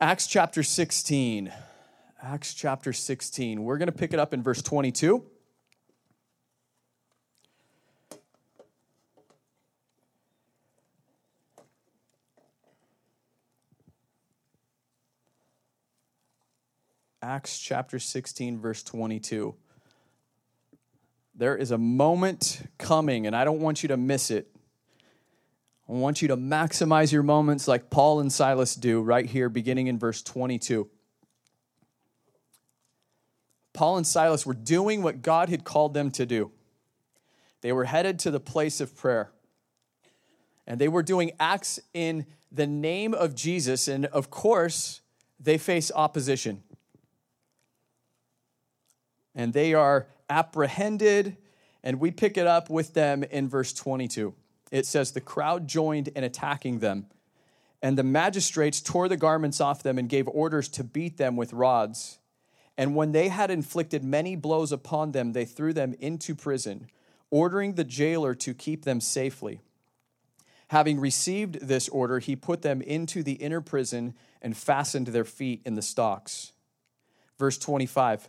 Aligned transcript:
Acts 0.00 0.28
chapter 0.28 0.62
16. 0.62 1.52
Acts 2.22 2.54
chapter 2.54 2.92
16. 2.92 3.64
We're 3.64 3.78
going 3.78 3.86
to 3.86 3.92
pick 3.92 4.12
it 4.12 4.20
up 4.20 4.32
in 4.32 4.44
verse 4.44 4.62
22. 4.62 5.24
Acts 17.20 17.58
chapter 17.58 17.98
16, 17.98 18.60
verse 18.60 18.84
22. 18.84 19.56
There 21.34 21.56
is 21.56 21.72
a 21.72 21.78
moment 21.78 22.62
coming, 22.78 23.26
and 23.26 23.34
I 23.34 23.44
don't 23.44 23.58
want 23.58 23.82
you 23.82 23.88
to 23.88 23.96
miss 23.96 24.30
it. 24.30 24.48
I 25.88 25.92
want 25.92 26.20
you 26.20 26.28
to 26.28 26.36
maximize 26.36 27.12
your 27.12 27.22
moments 27.22 27.66
like 27.66 27.88
Paul 27.88 28.20
and 28.20 28.30
Silas 28.30 28.74
do 28.74 29.00
right 29.00 29.24
here, 29.24 29.48
beginning 29.48 29.86
in 29.86 29.98
verse 29.98 30.22
22. 30.22 30.86
Paul 33.72 33.96
and 33.96 34.06
Silas 34.06 34.44
were 34.44 34.54
doing 34.54 35.02
what 35.02 35.22
God 35.22 35.48
had 35.48 35.64
called 35.64 35.94
them 35.94 36.10
to 36.12 36.26
do. 36.26 36.50
They 37.62 37.72
were 37.72 37.84
headed 37.84 38.18
to 38.20 38.30
the 38.30 38.40
place 38.40 38.82
of 38.82 38.94
prayer. 38.94 39.30
And 40.66 40.78
they 40.78 40.88
were 40.88 41.02
doing 41.02 41.32
acts 41.40 41.80
in 41.94 42.26
the 42.52 42.66
name 42.66 43.14
of 43.14 43.34
Jesus. 43.34 43.88
And 43.88 44.04
of 44.06 44.30
course, 44.30 45.00
they 45.40 45.56
face 45.56 45.90
opposition. 45.94 46.62
And 49.34 49.54
they 49.54 49.72
are 49.72 50.06
apprehended. 50.28 51.38
And 51.82 51.98
we 51.98 52.10
pick 52.10 52.36
it 52.36 52.46
up 52.46 52.68
with 52.68 52.92
them 52.92 53.22
in 53.24 53.48
verse 53.48 53.72
22 53.72 54.34
it 54.70 54.86
says, 54.86 55.12
The 55.12 55.20
crowd 55.20 55.68
joined 55.68 56.08
in 56.08 56.24
attacking 56.24 56.78
them, 56.78 57.06
and 57.82 57.96
the 57.96 58.02
magistrates 58.02 58.80
tore 58.80 59.08
the 59.08 59.16
garments 59.16 59.60
off 59.60 59.82
them 59.82 59.98
and 59.98 60.08
gave 60.08 60.28
orders 60.28 60.68
to 60.70 60.84
beat 60.84 61.16
them 61.16 61.36
with 61.36 61.52
rods. 61.52 62.18
And 62.76 62.94
when 62.94 63.12
they 63.12 63.28
had 63.28 63.50
inflicted 63.50 64.04
many 64.04 64.36
blows 64.36 64.70
upon 64.70 65.12
them, 65.12 65.32
they 65.32 65.44
threw 65.44 65.72
them 65.72 65.94
into 66.00 66.34
prison, 66.34 66.88
ordering 67.30 67.74
the 67.74 67.84
jailer 67.84 68.34
to 68.36 68.54
keep 68.54 68.84
them 68.84 69.00
safely. 69.00 69.60
Having 70.68 71.00
received 71.00 71.66
this 71.66 71.88
order, 71.88 72.18
he 72.18 72.36
put 72.36 72.62
them 72.62 72.82
into 72.82 73.22
the 73.22 73.32
inner 73.32 73.60
prison 73.60 74.14
and 74.42 74.56
fastened 74.56 75.08
their 75.08 75.24
feet 75.24 75.62
in 75.64 75.74
the 75.74 75.82
stocks. 75.82 76.52
Verse 77.38 77.58
25 77.58 78.28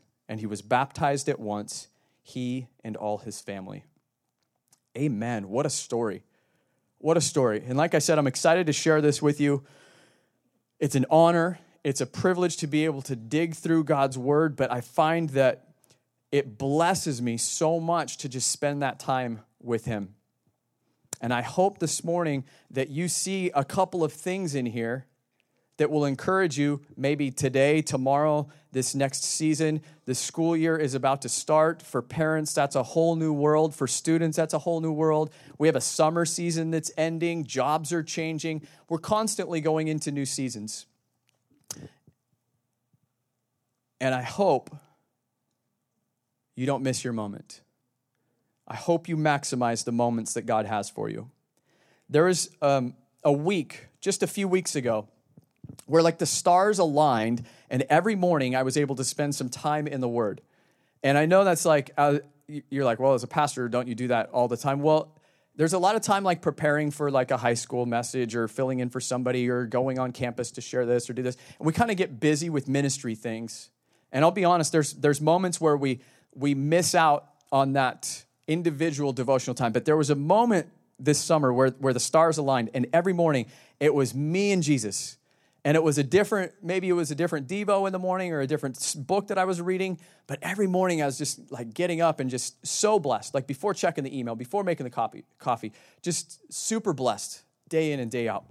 and 0.27 0.39
he 0.39 0.45
was 0.45 0.61
baptized 0.61 1.27
at 1.29 1.39
once, 1.39 1.87
he 2.21 2.67
and 2.83 2.95
all 2.95 3.19
his 3.19 3.41
family. 3.41 3.83
Amen. 4.97 5.49
What 5.49 5.65
a 5.65 5.69
story. 5.69 6.23
What 6.99 7.17
a 7.17 7.21
story. 7.21 7.63
And 7.65 7.77
like 7.77 7.95
I 7.95 7.99
said, 7.99 8.17
I'm 8.17 8.27
excited 8.27 8.67
to 8.67 8.73
share 8.73 9.01
this 9.01 9.21
with 9.21 9.39
you. 9.39 9.63
It's 10.79 10.95
an 10.95 11.05
honor, 11.09 11.59
it's 11.83 12.01
a 12.01 12.05
privilege 12.05 12.57
to 12.57 12.67
be 12.67 12.85
able 12.85 13.01
to 13.03 13.15
dig 13.15 13.55
through 13.55 13.85
God's 13.85 14.17
word, 14.17 14.55
but 14.55 14.71
I 14.71 14.81
find 14.81 15.29
that 15.31 15.67
it 16.31 16.57
blesses 16.57 17.21
me 17.21 17.37
so 17.37 17.79
much 17.79 18.17
to 18.17 18.29
just 18.29 18.51
spend 18.51 18.81
that 18.81 18.99
time 18.99 19.41
with 19.61 19.85
Him. 19.85 20.15
And 21.19 21.33
I 21.33 21.41
hope 21.41 21.79
this 21.79 22.03
morning 22.03 22.45
that 22.71 22.89
you 22.89 23.07
see 23.07 23.51
a 23.53 23.63
couple 23.63 24.03
of 24.03 24.13
things 24.13 24.55
in 24.55 24.65
here 24.65 25.05
that 25.81 25.89
will 25.89 26.05
encourage 26.05 26.59
you 26.59 26.79
maybe 26.95 27.31
today, 27.31 27.81
tomorrow, 27.81 28.47
this 28.71 28.93
next 28.93 29.23
season. 29.23 29.81
The 30.05 30.13
school 30.13 30.55
year 30.55 30.77
is 30.77 30.93
about 30.93 31.23
to 31.23 31.29
start. 31.29 31.81
For 31.81 32.03
parents, 32.03 32.53
that's 32.53 32.75
a 32.75 32.83
whole 32.83 33.15
new 33.15 33.33
world. 33.33 33.73
For 33.73 33.87
students, 33.87 34.37
that's 34.37 34.53
a 34.53 34.59
whole 34.59 34.79
new 34.79 34.91
world. 34.91 35.31
We 35.57 35.67
have 35.67 35.75
a 35.75 35.81
summer 35.81 36.23
season 36.23 36.69
that's 36.69 36.91
ending, 36.97 37.45
jobs 37.45 37.91
are 37.91 38.03
changing. 38.03 38.67
We're 38.89 38.99
constantly 38.99 39.59
going 39.59 39.87
into 39.87 40.11
new 40.11 40.23
seasons. 40.27 40.85
And 43.99 44.13
I 44.13 44.21
hope 44.21 44.69
you 46.55 46.67
don't 46.67 46.83
miss 46.83 47.03
your 47.03 47.13
moment. 47.13 47.61
I 48.67 48.75
hope 48.75 49.09
you 49.09 49.17
maximize 49.17 49.83
the 49.83 49.91
moments 49.91 50.35
that 50.35 50.43
God 50.43 50.67
has 50.67 50.91
for 50.91 51.09
you. 51.09 51.31
There 52.07 52.25
was 52.25 52.51
um, 52.61 52.93
a 53.23 53.33
week, 53.33 53.87
just 53.99 54.21
a 54.21 54.27
few 54.27 54.47
weeks 54.47 54.75
ago, 54.75 55.07
where 55.85 56.01
like 56.01 56.17
the 56.17 56.25
stars 56.25 56.79
aligned 56.79 57.45
and 57.69 57.83
every 57.89 58.15
morning 58.15 58.55
i 58.55 58.63
was 58.63 58.77
able 58.77 58.95
to 58.95 59.03
spend 59.03 59.35
some 59.35 59.49
time 59.49 59.87
in 59.87 60.01
the 60.01 60.07
word. 60.07 60.41
And 61.03 61.17
i 61.17 61.25
know 61.25 61.43
that's 61.43 61.65
like 61.65 61.91
uh, 61.97 62.19
you're 62.47 62.85
like 62.85 62.99
well 62.99 63.13
as 63.13 63.23
a 63.23 63.27
pastor 63.27 63.69
don't 63.69 63.87
you 63.87 63.95
do 63.95 64.07
that 64.09 64.29
all 64.31 64.47
the 64.47 64.57
time? 64.57 64.81
Well 64.81 65.15
there's 65.55 65.73
a 65.73 65.79
lot 65.79 65.95
of 65.95 66.01
time 66.01 66.23
like 66.23 66.41
preparing 66.41 66.91
for 66.91 67.11
like 67.11 67.29
a 67.29 67.37
high 67.37 67.53
school 67.53 67.85
message 67.85 68.35
or 68.35 68.47
filling 68.47 68.79
in 68.79 68.89
for 68.89 69.01
somebody 69.01 69.49
or 69.49 69.65
going 69.65 69.99
on 69.99 70.11
campus 70.11 70.51
to 70.51 70.61
share 70.61 70.85
this 70.85 71.09
or 71.09 71.13
do 71.13 71.21
this. 71.21 71.35
And 71.59 71.65
we 71.67 71.73
kind 71.73 71.91
of 71.91 71.97
get 71.97 72.19
busy 72.19 72.49
with 72.49 72.67
ministry 72.67 73.15
things. 73.15 73.69
And 74.11 74.23
i'll 74.23 74.31
be 74.31 74.45
honest 74.45 74.71
there's 74.71 74.93
there's 74.93 75.21
moments 75.21 75.59
where 75.59 75.77
we 75.77 75.99
we 76.33 76.55
miss 76.55 76.95
out 76.95 77.27
on 77.51 77.73
that 77.73 78.25
individual 78.47 79.13
devotional 79.13 79.53
time. 79.53 79.71
But 79.71 79.85
there 79.85 79.97
was 79.97 80.09
a 80.09 80.15
moment 80.15 80.67
this 81.01 81.19
summer 81.19 81.51
where, 81.51 81.69
where 81.71 81.93
the 81.93 81.99
stars 81.99 82.37
aligned 82.37 82.69
and 82.73 82.87
every 82.93 83.13
morning 83.13 83.47
it 83.79 83.93
was 83.93 84.13
me 84.13 84.51
and 84.51 84.61
jesus 84.63 85.17
and 85.63 85.75
it 85.75 85.83
was 85.83 85.97
a 85.97 86.03
different 86.03 86.51
maybe 86.61 86.89
it 86.89 86.93
was 86.93 87.11
a 87.11 87.15
different 87.15 87.47
devo 87.47 87.85
in 87.85 87.93
the 87.93 87.99
morning 87.99 88.33
or 88.33 88.41
a 88.41 88.47
different 88.47 88.95
book 89.07 89.27
that 89.27 89.37
i 89.37 89.45
was 89.45 89.61
reading 89.61 89.99
but 90.27 90.39
every 90.41 90.67
morning 90.67 91.01
i 91.01 91.05
was 91.05 91.17
just 91.17 91.51
like 91.51 91.73
getting 91.73 92.01
up 92.01 92.19
and 92.19 92.29
just 92.29 92.65
so 92.65 92.99
blessed 92.99 93.33
like 93.33 93.47
before 93.47 93.73
checking 93.73 94.03
the 94.03 94.17
email 94.17 94.35
before 94.35 94.63
making 94.63 94.83
the 94.83 94.89
coffee 94.89 95.23
coffee 95.39 95.71
just 96.01 96.51
super 96.51 96.93
blessed 96.93 97.43
day 97.71 97.93
in 97.93 97.99
and 97.99 98.11
day 98.11 98.27
out. 98.27 98.45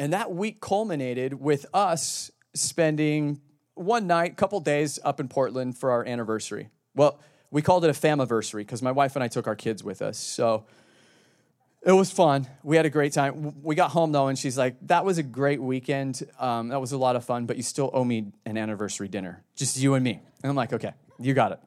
And 0.00 0.12
that 0.12 0.32
week 0.32 0.60
culminated 0.60 1.34
with 1.34 1.66
us 1.72 2.32
spending 2.54 3.40
one 3.74 4.06
night 4.08 4.36
couple 4.36 4.58
days 4.58 4.98
up 5.04 5.20
in 5.20 5.28
portland 5.28 5.78
for 5.78 5.92
our 5.92 6.04
anniversary. 6.04 6.70
Well 6.96 7.20
we 7.50 7.62
called 7.62 7.84
it 7.84 7.90
a 7.90 7.92
famiversary 7.92 8.60
because 8.60 8.82
my 8.82 8.90
wife 8.90 9.14
and 9.14 9.22
i 9.22 9.28
took 9.28 9.46
our 9.46 9.54
kids 9.54 9.84
with 9.84 10.02
us. 10.02 10.18
So 10.18 10.64
it 11.84 11.92
was 11.92 12.12
fun. 12.12 12.46
We 12.62 12.76
had 12.76 12.86
a 12.86 12.90
great 12.90 13.12
time. 13.12 13.60
We 13.62 13.74
got 13.74 13.90
home 13.90 14.12
though, 14.12 14.28
and 14.28 14.38
she's 14.38 14.56
like, 14.56 14.76
"That 14.86 15.04
was 15.04 15.18
a 15.18 15.22
great 15.22 15.60
weekend. 15.60 16.22
Um, 16.38 16.68
that 16.68 16.80
was 16.80 16.92
a 16.92 16.98
lot 16.98 17.16
of 17.16 17.24
fun, 17.24 17.46
but 17.46 17.56
you 17.56 17.62
still 17.64 17.90
owe 17.92 18.04
me 18.04 18.32
an 18.46 18.56
anniversary 18.56 19.08
dinner, 19.08 19.42
just 19.56 19.76
you 19.78 19.94
and 19.94 20.04
me." 20.04 20.20
And 20.42 20.50
I'm 20.50 20.54
like, 20.54 20.72
"Okay, 20.72 20.92
you 21.18 21.34
got 21.34 21.52
it." 21.52 21.58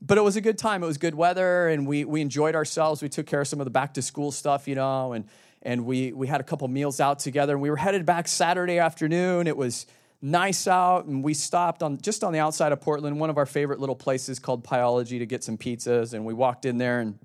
But 0.00 0.16
it 0.16 0.22
was 0.22 0.36
a 0.36 0.40
good 0.40 0.56
time. 0.56 0.82
It 0.82 0.86
was 0.86 0.96
good 0.96 1.14
weather, 1.14 1.68
and 1.68 1.86
we 1.86 2.06
we 2.06 2.22
enjoyed 2.22 2.54
ourselves. 2.54 3.02
We 3.02 3.10
took 3.10 3.26
care 3.26 3.42
of 3.42 3.48
some 3.48 3.60
of 3.60 3.66
the 3.66 3.70
back 3.70 3.94
to 3.94 4.02
school 4.02 4.32
stuff, 4.32 4.66
you 4.66 4.74
know, 4.74 5.12
and 5.12 5.26
and 5.60 5.84
we 5.84 6.12
we 6.12 6.26
had 6.26 6.40
a 6.40 6.44
couple 6.44 6.66
meals 6.68 6.98
out 6.98 7.18
together. 7.18 7.52
And 7.52 7.60
we 7.60 7.68
were 7.68 7.76
headed 7.76 8.06
back 8.06 8.28
Saturday 8.28 8.78
afternoon. 8.78 9.46
It 9.46 9.58
was 9.58 9.86
nice 10.22 10.66
out, 10.66 11.04
and 11.04 11.22
we 11.22 11.34
stopped 11.34 11.82
on 11.82 12.00
just 12.00 12.24
on 12.24 12.32
the 12.32 12.38
outside 12.38 12.72
of 12.72 12.80
Portland, 12.80 13.20
one 13.20 13.28
of 13.28 13.36
our 13.36 13.46
favorite 13.46 13.78
little 13.78 13.94
places 13.94 14.38
called 14.38 14.64
Pieology, 14.64 15.18
to 15.18 15.26
get 15.26 15.44
some 15.44 15.58
pizzas. 15.58 16.14
And 16.14 16.24
we 16.24 16.32
walked 16.32 16.64
in 16.64 16.78
there 16.78 17.00
and. 17.00 17.18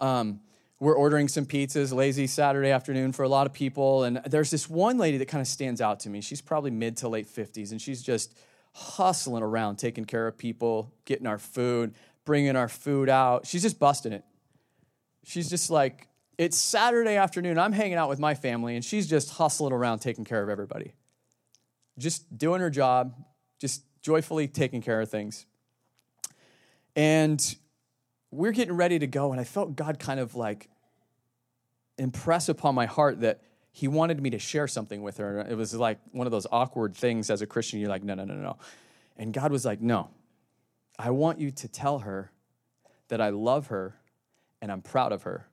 Um, 0.00 0.38
we're 0.80 0.94
ordering 0.94 1.28
some 1.28 1.44
pizzas, 1.44 1.92
lazy 1.92 2.26
Saturday 2.26 2.70
afternoon 2.70 3.12
for 3.12 3.24
a 3.24 3.28
lot 3.28 3.46
of 3.46 3.52
people. 3.52 4.04
And 4.04 4.20
there's 4.26 4.50
this 4.50 4.68
one 4.70 4.96
lady 4.96 5.18
that 5.18 5.26
kind 5.26 5.40
of 5.40 5.48
stands 5.48 5.80
out 5.80 6.00
to 6.00 6.10
me. 6.10 6.20
She's 6.20 6.40
probably 6.40 6.70
mid 6.70 6.96
to 6.98 7.08
late 7.08 7.26
50s, 7.26 7.72
and 7.72 7.80
she's 7.82 8.02
just 8.02 8.38
hustling 8.72 9.42
around, 9.42 9.76
taking 9.76 10.04
care 10.04 10.28
of 10.28 10.38
people, 10.38 10.92
getting 11.04 11.26
our 11.26 11.38
food, 11.38 11.94
bringing 12.24 12.54
our 12.54 12.68
food 12.68 13.08
out. 13.08 13.46
She's 13.46 13.62
just 13.62 13.80
busting 13.80 14.12
it. 14.12 14.24
She's 15.24 15.50
just 15.50 15.68
like, 15.68 16.06
it's 16.36 16.56
Saturday 16.56 17.16
afternoon. 17.16 17.58
I'm 17.58 17.72
hanging 17.72 17.96
out 17.96 18.08
with 18.08 18.20
my 18.20 18.34
family, 18.34 18.76
and 18.76 18.84
she's 18.84 19.08
just 19.08 19.30
hustling 19.30 19.72
around, 19.72 19.98
taking 19.98 20.24
care 20.24 20.42
of 20.42 20.48
everybody. 20.48 20.92
just 21.98 22.38
doing 22.38 22.60
her 22.60 22.70
job, 22.70 23.14
just 23.58 23.82
joyfully 24.02 24.48
taking 24.48 24.80
care 24.80 25.00
of 25.00 25.10
things. 25.10 25.46
And 26.96 27.56
we're 28.30 28.52
getting 28.52 28.74
ready 28.74 28.98
to 28.98 29.06
go, 29.06 29.32
and 29.32 29.40
I 29.40 29.44
felt 29.44 29.76
God 29.76 29.98
kind 29.98 30.20
of 30.20 30.34
like 30.34 30.68
impress 31.96 32.48
upon 32.48 32.74
my 32.74 32.86
heart 32.86 33.20
that 33.20 33.40
He 33.72 33.88
wanted 33.88 34.22
me 34.22 34.30
to 34.30 34.38
share 34.38 34.68
something 34.68 35.02
with 35.02 35.16
her. 35.18 35.40
It 35.40 35.56
was 35.56 35.74
like 35.74 35.98
one 36.12 36.26
of 36.26 36.30
those 36.30 36.46
awkward 36.50 36.94
things 36.94 37.30
as 37.30 37.42
a 37.42 37.46
Christian. 37.46 37.80
You're 37.80 37.88
like, 37.88 38.04
no, 38.04 38.14
no, 38.14 38.24
no, 38.24 38.34
no. 38.34 38.58
And 39.16 39.32
God 39.32 39.50
was 39.50 39.64
like, 39.64 39.80
no, 39.80 40.10
I 40.98 41.10
want 41.10 41.40
you 41.40 41.50
to 41.50 41.68
tell 41.68 42.00
her 42.00 42.30
that 43.08 43.20
I 43.20 43.30
love 43.30 43.68
her 43.68 43.96
and 44.60 44.70
I'm 44.70 44.82
proud 44.82 45.12
of 45.12 45.22
her. 45.22 45.48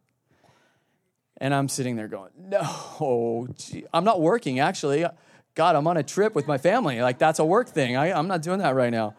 And 1.37 1.53
I'm 1.53 1.67
sitting 1.67 1.95
there 1.95 2.07
going, 2.07 2.31
no, 2.37 3.47
gee, 3.57 3.85
I'm 3.93 4.03
not 4.03 4.21
working 4.21 4.59
actually. 4.59 5.05
God, 5.53 5.75
I'm 5.75 5.87
on 5.87 5.97
a 5.97 6.03
trip 6.03 6.35
with 6.35 6.47
my 6.47 6.57
family. 6.57 7.01
Like, 7.01 7.17
that's 7.17 7.39
a 7.39 7.45
work 7.45 7.69
thing. 7.69 7.95
I, 7.95 8.11
I'm 8.11 8.27
not 8.27 8.41
doing 8.41 8.59
that 8.59 8.75
right 8.75 8.91
now. 8.91 9.15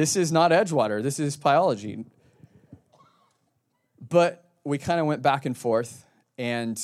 This 0.00 0.16
is 0.16 0.32
not 0.32 0.50
Edgewater, 0.50 1.02
this 1.02 1.20
is 1.20 1.36
Pieology. 1.36 2.06
But 4.00 4.42
we 4.64 4.78
kind 4.78 4.98
of 4.98 5.04
went 5.04 5.20
back 5.20 5.44
and 5.44 5.54
forth, 5.54 6.06
and 6.38 6.82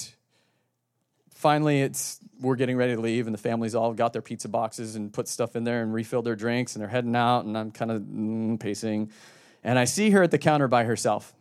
finally, 1.33 1.81
it's 1.81 2.19
we're 2.43 2.57
getting 2.57 2.77
ready 2.77 2.95
to 2.95 3.01
leave, 3.01 3.27
and 3.27 3.33
the 3.33 3.39
families 3.39 3.75
all 3.75 3.95
got 3.95 4.13
their 4.13 4.21
pizza 4.21 4.51
boxes 4.51 4.97
and 4.97 5.11
put 5.11 5.29
stuff 5.29 5.57
in 5.57 5.65
there 5.65 5.83
and 5.83 5.95
refilled 5.95 6.27
their 6.27 6.37
drinks, 6.37 6.75
and 6.75 6.83
they're 6.83 6.91
heading 6.91 7.17
out, 7.17 7.47
and 7.47 7.57
I'm 7.57 7.71
kind 7.71 7.91
of 7.91 8.03
mm, 8.03 8.61
pacing, 8.61 9.11
and 9.65 9.79
I 9.79 9.87
see 9.87 10.11
her 10.11 10.23
at 10.23 10.31
the 10.31 10.37
counter 10.37 10.69
by 10.69 10.85
herself, 10.85 11.33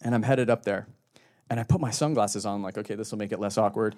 and 0.00 0.14
I'm 0.14 0.22
headed 0.22 0.48
up 0.48 0.64
there, 0.64 0.86
and 1.50 1.60
I 1.60 1.64
put 1.64 1.82
my 1.82 1.90
sunglasses 1.90 2.46
on, 2.46 2.62
like, 2.62 2.78
okay, 2.78 2.94
this 2.94 3.10
will 3.10 3.18
make 3.18 3.32
it 3.32 3.40
less 3.40 3.58
awkward. 3.58 3.94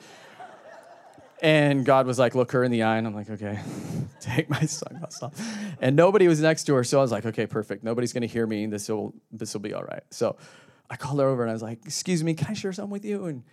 And 1.43 1.87
God 1.87 2.07
was 2.07 2.19
like, 2.19 2.35
look 2.35 2.53
her 2.53 2.63
in 2.65 2.71
the 2.71 2.83
eye. 2.83 2.99
And 2.99 3.07
I'm 3.07 3.15
like, 3.15 3.31
okay, 3.31 3.61
take 4.21 4.51
my 4.51 4.61
sunglasses 4.61 5.23
off. 5.23 5.57
And 5.81 5.97
nobody 5.97 6.29
was 6.29 6.41
next 6.41 6.65
to 6.65 6.75
her. 6.75 6.85
So 6.85 6.99
I 6.99 7.03
was 7.03 7.11
like, 7.11 7.25
okay, 7.25 7.47
perfect. 7.47 7.83
Nobody's 7.83 8.13
going 8.13 8.23
to 8.23 8.27
hear 8.27 8.47
me. 8.47 8.67
This 8.67 8.89
will, 8.89 9.15
this 9.33 9.55
will 9.55 9.61
be 9.61 9.73
all 9.73 9.83
right. 9.83 10.03
So 10.11 10.37
I 10.91 10.97
called 10.97 11.21
her 11.21 11.27
over 11.27 11.43
and 11.43 11.51
I 11.51 11.55
was 11.55 11.63
like, 11.63 11.79
excuse 11.85 12.23
me, 12.23 12.35
can 12.35 12.49
I 12.49 12.53
share 12.53 12.73
something 12.73 12.91
with 12.91 13.05
you? 13.05 13.27
And 13.27 13.45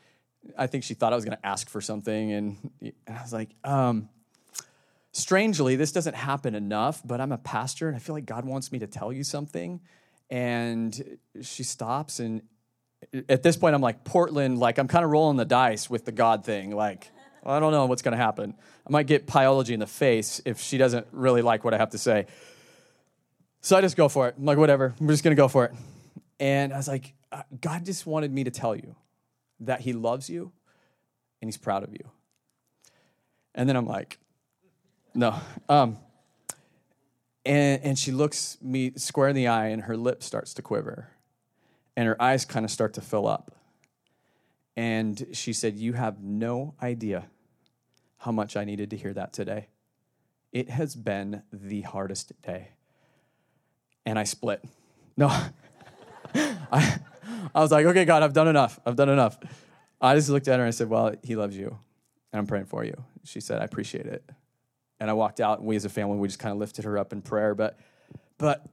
I 0.58 0.68
think 0.68 0.84
she 0.84 0.96
thought 0.96 1.14
I 1.14 1.16
was 1.16 1.24
going 1.24 1.38
to 1.38 1.46
ask 1.46 1.70
for 1.70 1.82
something. 1.82 2.32
And, 2.34 2.72
I 3.08 3.22
was 3.22 3.32
like, 3.32 3.50
um, 3.64 4.10
strangely, 5.14 5.76
this 5.76 5.92
doesn't 5.92 6.16
happen 6.16 6.56
enough, 6.56 7.02
but 7.06 7.22
I'm 7.22 7.32
a 7.32 7.38
pastor 7.38 7.88
and 7.88 7.96
I 7.96 8.00
feel 8.00 8.16
like 8.16 8.26
God 8.26 8.44
wants 8.44 8.72
me 8.72 8.80
to 8.80 8.88
tell 8.88 9.14
you 9.14 9.24
something. 9.24 9.80
And 10.30 11.18
she 11.42 11.64
stops. 11.64 12.20
And 12.20 12.42
at 13.30 13.44
this 13.44 13.56
point, 13.56 13.76
I'm 13.76 13.82
like, 13.82 14.04
Portland, 14.04 14.60
like, 14.60 14.78
I'm 14.78 14.90
kind 14.90 15.06
of 15.06 15.12
rolling 15.12 15.38
the 15.38 15.46
dice 15.46 15.90
with 15.90 16.04
the 16.04 16.12
God 16.12 16.44
thing. 16.44 16.76
Like, 16.76 17.12
I 17.52 17.60
don't 17.60 17.72
know 17.72 17.86
what's 17.86 18.02
going 18.02 18.18
to 18.18 18.24
happen. 18.24 18.54
I 18.86 18.92
might 18.92 19.08
get 19.08 19.26
Pieology 19.26 19.72
in 19.72 19.80
the 19.80 19.88
face 19.88 20.42
if 20.46 20.60
she 20.60 20.78
doesn't 20.78 21.08
really 21.12 21.42
like 21.42 21.64
what 21.64 21.74
I 21.74 21.78
have 21.78 21.92
to 21.92 21.98
say. 21.98 22.28
So 23.62 23.78
I 23.78 23.82
just 23.82 23.98
go 23.98 24.10
for 24.10 24.28
it. 24.28 24.36
I'm 24.38 24.46
like, 24.46 24.58
whatever, 24.58 24.94
I'm 25.00 25.08
just 25.08 25.24
going 25.24 25.36
to 25.36 25.40
go 25.40 25.48
for 25.48 25.66
it. 25.66 25.72
And 26.40 26.74
I 26.74 26.78
was 26.78 26.88
like, 26.88 27.14
uh, 27.32 27.44
God 27.60 27.86
just 27.86 28.06
wanted 28.06 28.32
me 28.32 28.44
to 28.44 28.52
tell 28.52 28.76
you 28.76 28.96
that 29.62 29.82
He 29.82 29.94
loves 29.94 30.30
you 30.30 30.52
and 31.42 31.48
He's 31.48 31.58
proud 31.58 31.84
of 31.84 31.92
you. 31.92 32.12
And 33.56 33.68
then 33.68 33.76
I'm 33.76 33.88
like, 33.88 34.20
no. 35.16 35.36
Um, 35.68 35.98
and, 37.46 37.82
and 37.84 38.00
she 38.00 38.12
looks 38.12 38.58
me 38.62 38.92
square 38.98 39.30
in 39.30 39.36
the 39.36 39.48
eye, 39.48 39.68
and 39.68 39.84
her 39.84 39.96
lip 39.96 40.22
starts 40.22 40.54
to 40.56 40.62
quiver, 40.62 41.10
and 41.96 42.08
her 42.08 42.22
eyes 42.22 42.46
kind 42.46 42.66
of 42.66 42.72
start 42.72 42.94
to 42.96 43.02
fill 43.02 43.26
up. 43.26 43.56
And 44.76 45.28
she 45.32 45.54
said, 45.54 45.78
You 45.78 45.94
have 45.94 46.22
no 46.22 46.76
idea 46.82 47.30
how 48.18 48.32
much 48.32 48.58
I 48.58 48.66
needed 48.66 48.90
to 48.92 48.98
hear 48.98 49.14
that 49.14 49.34
today. 49.34 49.68
It 50.52 50.70
has 50.70 50.96
been 50.96 51.44
the 51.52 51.82
hardest 51.82 52.42
day. 52.42 52.70
And 54.06 54.18
I 54.18 54.24
split. 54.24 54.64
No. 55.16 55.28
I, 56.36 57.00
I 57.54 57.62
was 57.62 57.72
like, 57.72 57.86
okay, 57.86 58.06
God, 58.06 58.24
I've 58.24 58.34
done 58.34 58.48
enough. 58.48 58.80
I've 58.86 58.96
done 58.96 59.10
enough. 59.10 59.38
I 60.00 60.16
just 60.16 60.30
looked 60.30 60.48
at 60.48 60.58
her 60.58 60.64
and 60.64 60.68
I 60.68 60.72
said, 60.72 60.90
Well, 60.90 61.16
he 61.24 61.36
loves 61.36 61.58
you. 61.58 61.78
And 62.32 62.40
I'm 62.40 62.48
praying 62.48 62.66
for 62.66 62.84
you. 62.84 62.94
She 63.24 63.40
said, 63.40 63.62
I 63.62 63.66
appreciate 63.66 64.06
it. 64.06 64.24
And 65.00 65.10
I 65.10 65.14
walked 65.14 65.40
out, 65.40 65.60
and 65.60 65.68
we 65.68 65.76
as 65.76 65.86
a 65.86 65.90
family, 65.90 66.18
we 66.18 66.28
just 66.28 66.40
kind 66.40 66.52
of 66.52 66.58
lifted 66.58 66.86
her 66.86 66.98
up 66.98 67.14
in 67.14 67.22
prayer. 67.22 67.54
But, 67.54 67.80
but 68.38 68.66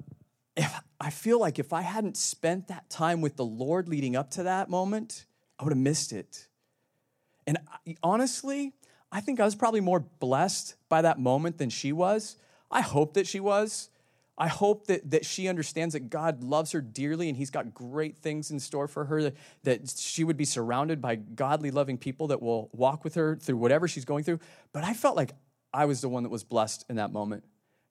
if, 0.56 0.73
I 1.00 1.11
feel 1.11 1.38
like 1.38 1.58
if 1.58 1.73
I 1.73 1.82
hadn't 1.82 2.17
spent 2.17 2.69
that 2.69 2.88
time 2.88 3.20
with 3.20 3.37
the 3.37 3.44
Lord 3.44 3.88
leading 3.88 4.17
up 4.17 4.31
to 4.32 4.44
that 4.44 4.70
moment, 4.70 5.26
I 5.58 5.64
would 5.64 5.73
have 5.73 5.79
missed 5.79 6.12
it. 6.12 6.49
And 7.46 7.58
honestly, 8.02 8.73
I 9.14 9.20
think 9.20 9.38
I 9.38 9.44
was 9.44 9.55
probably 9.55 9.81
more 9.81 10.00
blessed 10.00 10.75
by 10.88 11.02
that 11.02 11.20
moment 11.20 11.58
than 11.58 11.70
she 11.70 11.93
was. 11.93 12.37
I 12.69 12.81
hope 12.81 13.14
that 13.14 13.28
she 13.28 13.38
was. 13.38 13.88
I 14.37 14.49
hope 14.49 14.88
that, 14.88 15.08
that 15.12 15.25
she 15.25 15.46
understands 15.46 15.93
that 15.93 16.11
God 16.11 16.43
loves 16.43 16.72
her 16.72 16.81
dearly 16.81 17.28
and 17.28 17.38
He's 17.38 17.50
got 17.50 17.72
great 17.72 18.19
things 18.19 18.50
in 18.50 18.58
store 18.58 18.88
for 18.88 19.05
her, 19.05 19.22
that, 19.22 19.37
that 19.62 19.88
she 19.96 20.25
would 20.25 20.37
be 20.37 20.44
surrounded 20.44 21.00
by 21.00 21.14
godly, 21.14 21.70
loving 21.70 21.96
people 21.96 22.26
that 22.26 22.43
will 22.43 22.70
walk 22.72 23.05
with 23.05 23.14
her 23.14 23.37
through 23.37 23.56
whatever 23.56 23.87
she's 23.87 24.05
going 24.05 24.25
through. 24.25 24.40
But 24.72 24.82
I 24.82 24.94
felt 24.94 25.17
like 25.17 25.31
I 25.72 25.84
was 25.84 26.00
the 26.00 26.08
one 26.08 26.25
that 26.25 26.31
was 26.31 26.43
blessed 26.43 26.84
in 26.88 26.96
that 26.96 27.12
moment. 27.12 27.44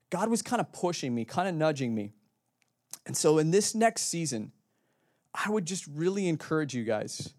God 0.10 0.30
was 0.30 0.42
kind 0.42 0.60
of 0.60 0.74
pushing 0.74 1.16
me, 1.16 1.24
kind 1.24 1.48
of 1.48 1.56
nudging 1.56 1.96
me. 1.96 2.12
And 3.06 3.16
so 3.16 3.38
in 3.38 3.52
this 3.52 3.74
next 3.74 4.04
season, 4.04 4.52
I 5.34 5.50
would 5.50 5.66
just 5.66 5.88
really 5.88 6.28
encourage 6.28 6.74
you 6.74 6.84
guys 6.84 7.34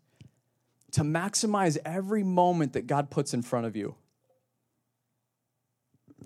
to 0.95 1.03
maximize 1.03 1.77
every 1.85 2.23
moment 2.23 2.73
that 2.73 2.87
God 2.87 3.11
puts 3.11 3.35
in 3.35 3.43
front 3.43 3.67
of 3.67 3.77
you. 3.77 3.97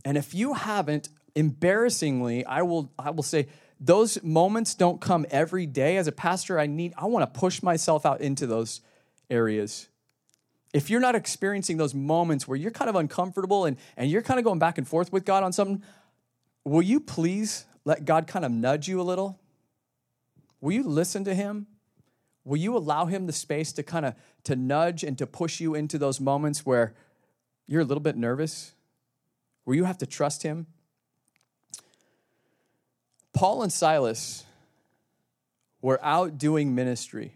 And 0.04 0.16
if 0.16 0.34
you 0.34 0.54
haven't, 0.54 1.08
embarrassingly, 1.34 2.44
I 2.44 2.62
will, 2.62 2.92
I 2.98 3.10
will 3.10 3.22
say, 3.22 3.48
those 3.80 4.22
moments 4.22 4.74
don't 4.74 5.00
come 5.00 5.24
every 5.30 5.66
day. 5.66 5.96
As 5.96 6.06
a 6.06 6.12
pastor, 6.12 6.58
I 6.58 6.66
need, 6.66 6.92
I 6.96 7.06
want 7.06 7.32
to 7.32 7.38
push 7.38 7.62
myself 7.62 8.04
out 8.04 8.20
into 8.20 8.46
those 8.46 8.80
areas. 9.30 9.88
If 10.74 10.90
you're 10.90 11.00
not 11.00 11.14
experiencing 11.14 11.76
those 11.76 11.94
moments 11.94 12.46
where 12.46 12.56
you're 12.56 12.70
kind 12.70 12.90
of 12.90 12.96
uncomfortable 12.96 13.64
and, 13.64 13.76
and 13.96 14.10
you're 14.10 14.22
kind 14.22 14.38
of 14.38 14.44
going 14.44 14.58
back 14.58 14.78
and 14.78 14.86
forth 14.86 15.12
with 15.12 15.24
God 15.24 15.42
on 15.42 15.52
something, 15.52 15.82
will 16.64 16.82
you 16.82 17.00
please 17.00 17.64
let 17.84 18.04
God 18.04 18.26
kind 18.26 18.44
of 18.44 18.50
nudge 18.50 18.86
you 18.86 19.00
a 19.00 19.02
little? 19.02 19.40
Will 20.60 20.72
you 20.72 20.82
listen 20.82 21.24
to 21.24 21.34
Him? 21.34 21.68
Will 22.48 22.56
you 22.56 22.78
allow 22.78 23.04
him 23.04 23.26
the 23.26 23.32
space 23.34 23.74
to 23.74 23.82
kind 23.82 24.06
of 24.06 24.14
to 24.44 24.56
nudge 24.56 25.04
and 25.04 25.18
to 25.18 25.26
push 25.26 25.60
you 25.60 25.74
into 25.74 25.98
those 25.98 26.18
moments 26.18 26.64
where 26.64 26.94
you're 27.66 27.82
a 27.82 27.84
little 27.84 28.02
bit 28.02 28.16
nervous? 28.16 28.72
Where 29.64 29.76
you 29.76 29.84
have 29.84 29.98
to 29.98 30.06
trust 30.06 30.44
him? 30.44 30.66
Paul 33.34 33.62
and 33.62 33.70
Silas 33.70 34.46
were 35.82 36.00
out 36.02 36.38
doing 36.38 36.74
ministry. 36.74 37.34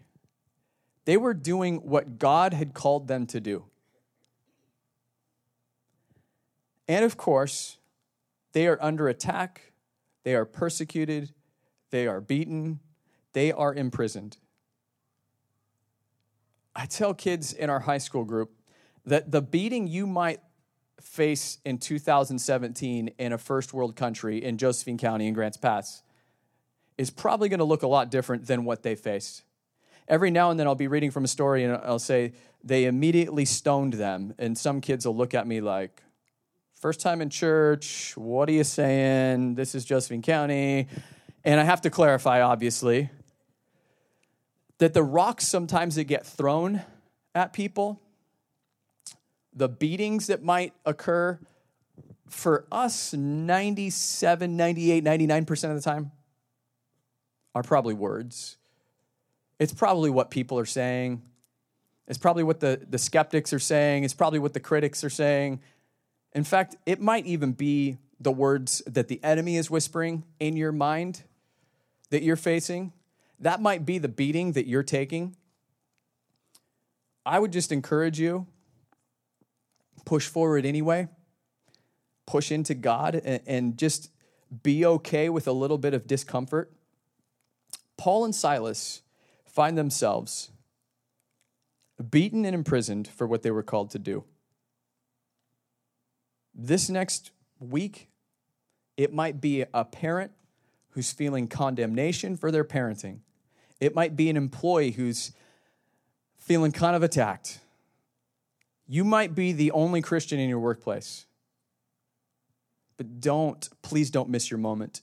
They 1.05 1.17
were 1.17 1.35
doing 1.35 1.87
what 1.87 2.17
God 2.17 2.55
had 2.55 2.73
called 2.73 3.07
them 3.07 3.27
to 3.27 3.39
do. 3.39 3.65
And 6.87 7.05
of 7.05 7.17
course, 7.17 7.77
they 8.53 8.65
are 8.65 8.79
under 8.81 9.07
attack, 9.07 9.73
they 10.23 10.33
are 10.33 10.45
persecuted, 10.45 11.35
they 11.91 12.07
are 12.07 12.19
beaten, 12.19 12.79
they 13.33 13.51
are 13.51 13.75
imprisoned. 13.75 14.37
I 16.75 16.85
tell 16.85 17.13
kids 17.13 17.53
in 17.53 17.69
our 17.69 17.79
high 17.79 17.97
school 17.97 18.23
group 18.23 18.51
that 19.05 19.31
the 19.31 19.41
beating 19.41 19.87
you 19.87 20.07
might 20.07 20.39
face 21.01 21.57
in 21.65 21.77
2017 21.77 23.09
in 23.17 23.33
a 23.33 23.37
first 23.37 23.73
world 23.73 23.95
country 23.95 24.43
in 24.43 24.57
Josephine 24.57 24.97
County 24.97 25.27
in 25.27 25.33
Grants 25.33 25.57
Pass 25.57 26.01
is 26.97 27.09
probably 27.09 27.49
going 27.49 27.59
to 27.59 27.65
look 27.65 27.83
a 27.83 27.87
lot 27.87 28.09
different 28.09 28.47
than 28.47 28.65
what 28.65 28.83
they 28.83 28.95
faced. 28.95 29.43
Every 30.07 30.31
now 30.31 30.51
and 30.51 30.59
then 30.59 30.67
I'll 30.67 30.75
be 30.75 30.87
reading 30.87 31.11
from 31.11 31.23
a 31.23 31.27
story 31.27 31.63
and 31.63 31.75
I'll 31.75 31.99
say 31.99 32.33
they 32.63 32.85
immediately 32.85 33.45
stoned 33.45 33.93
them, 33.93 34.33
and 34.37 34.57
some 34.57 34.79
kids 34.79 35.05
will 35.05 35.15
look 35.15 35.33
at 35.33 35.45
me 35.45 35.59
like, 35.59 36.01
First 36.83 36.99
time 36.99 37.21
in 37.21 37.29
church, 37.29 38.11
what 38.17 38.49
are 38.49 38.51
you 38.51 38.65
saying? 38.65 39.55
This 39.55 39.73
is 39.73 39.85
Josephine 39.85 40.21
County. 40.21 40.89
And 41.45 41.57
I 41.57 41.63
have 41.63 41.79
to 41.83 41.89
clarify, 41.89 42.41
obviously, 42.41 43.09
that 44.79 44.93
the 44.93 45.03
rocks 45.03 45.47
sometimes 45.47 45.95
that 45.95 46.05
get 46.05 46.25
thrown 46.25 46.81
at 47.35 47.53
people, 47.53 48.01
the 49.53 49.69
beatings 49.69 50.27
that 50.27 50.43
might 50.43 50.73
occur, 50.85 51.39
for 52.27 52.65
us, 52.71 53.13
97, 53.13 54.57
98, 54.57 55.03
99% 55.03 55.69
of 55.69 55.75
the 55.75 55.81
time, 55.81 56.11
are 57.53 57.63
probably 57.63 57.93
words. 57.93 58.57
It's 59.59 59.73
probably 59.73 60.09
what 60.09 60.31
people 60.31 60.57
are 60.57 60.65
saying. 60.65 61.21
It's 62.07 62.17
probably 62.17 62.43
what 62.43 62.59
the, 62.59 62.81
the 62.89 62.97
skeptics 62.97 63.53
are 63.53 63.59
saying. 63.59 64.03
It's 64.03 64.13
probably 64.13 64.39
what 64.39 64.53
the 64.53 64.59
critics 64.59 65.03
are 65.03 65.09
saying. 65.09 65.61
In 66.33 66.43
fact, 66.43 66.75
it 66.85 66.99
might 66.99 67.25
even 67.25 67.51
be 67.53 67.97
the 68.19 68.31
words 68.31 68.81
that 68.87 69.07
the 69.07 69.23
enemy 69.23 69.57
is 69.57 69.69
whispering 69.69 70.23
in 70.39 70.57
your 70.57 70.71
mind 70.71 71.23
that 72.09 72.23
you're 72.23 72.35
facing 72.35 72.91
that 73.43 73.61
might 73.61 73.85
be 73.85 73.97
the 73.97 74.07
beating 74.07 74.53
that 74.53 74.67
you're 74.67 74.83
taking. 74.83 75.35
I 77.25 77.39
would 77.39 77.51
just 77.51 77.71
encourage 77.71 78.19
you 78.19 78.47
push 80.05 80.27
forward 80.27 80.65
anyway, 80.65 81.07
push 82.25 82.51
into 82.51 82.73
God, 82.73 83.15
and, 83.23 83.41
and 83.45 83.77
just 83.77 84.11
be 84.63 84.85
okay 84.85 85.29
with 85.29 85.47
a 85.47 85.51
little 85.51 85.77
bit 85.77 85.93
of 85.93 86.07
discomfort. 86.07 86.71
Paul 87.97 88.25
and 88.25 88.35
Silas 88.35 89.01
find 89.45 89.77
themselves 89.77 90.51
beaten 92.11 92.43
and 92.45 92.53
imprisoned 92.55 93.07
for 93.07 93.25
what 93.27 93.43
they 93.43 93.51
were 93.51 93.63
called 93.63 93.91
to 93.91 93.99
do. 93.99 94.23
This 96.53 96.89
next 96.89 97.31
week, 97.59 98.09
it 98.97 99.13
might 99.13 99.39
be 99.41 99.65
a 99.73 99.85
parent 99.85 100.31
who's 100.89 101.11
feeling 101.11 101.47
condemnation 101.47 102.35
for 102.35 102.51
their 102.51 102.63
parenting. 102.63 103.19
It 103.83 103.93
might 103.93 104.15
be 104.15 104.29
an 104.29 104.37
employee 104.37 104.91
who's 104.91 105.33
feeling 106.37 106.71
kind 106.71 106.95
of 106.95 107.03
attacked. 107.03 107.59
You 108.87 109.03
might 109.03 109.35
be 109.35 109.51
the 109.51 109.71
only 109.71 110.01
Christian 110.01 110.39
in 110.39 110.47
your 110.47 110.59
workplace. 110.59 111.25
But 112.95 113.19
don't, 113.19 113.67
please 113.81 114.09
don't 114.09 114.29
miss 114.29 114.49
your 114.49 114.57
moment. 114.57 115.01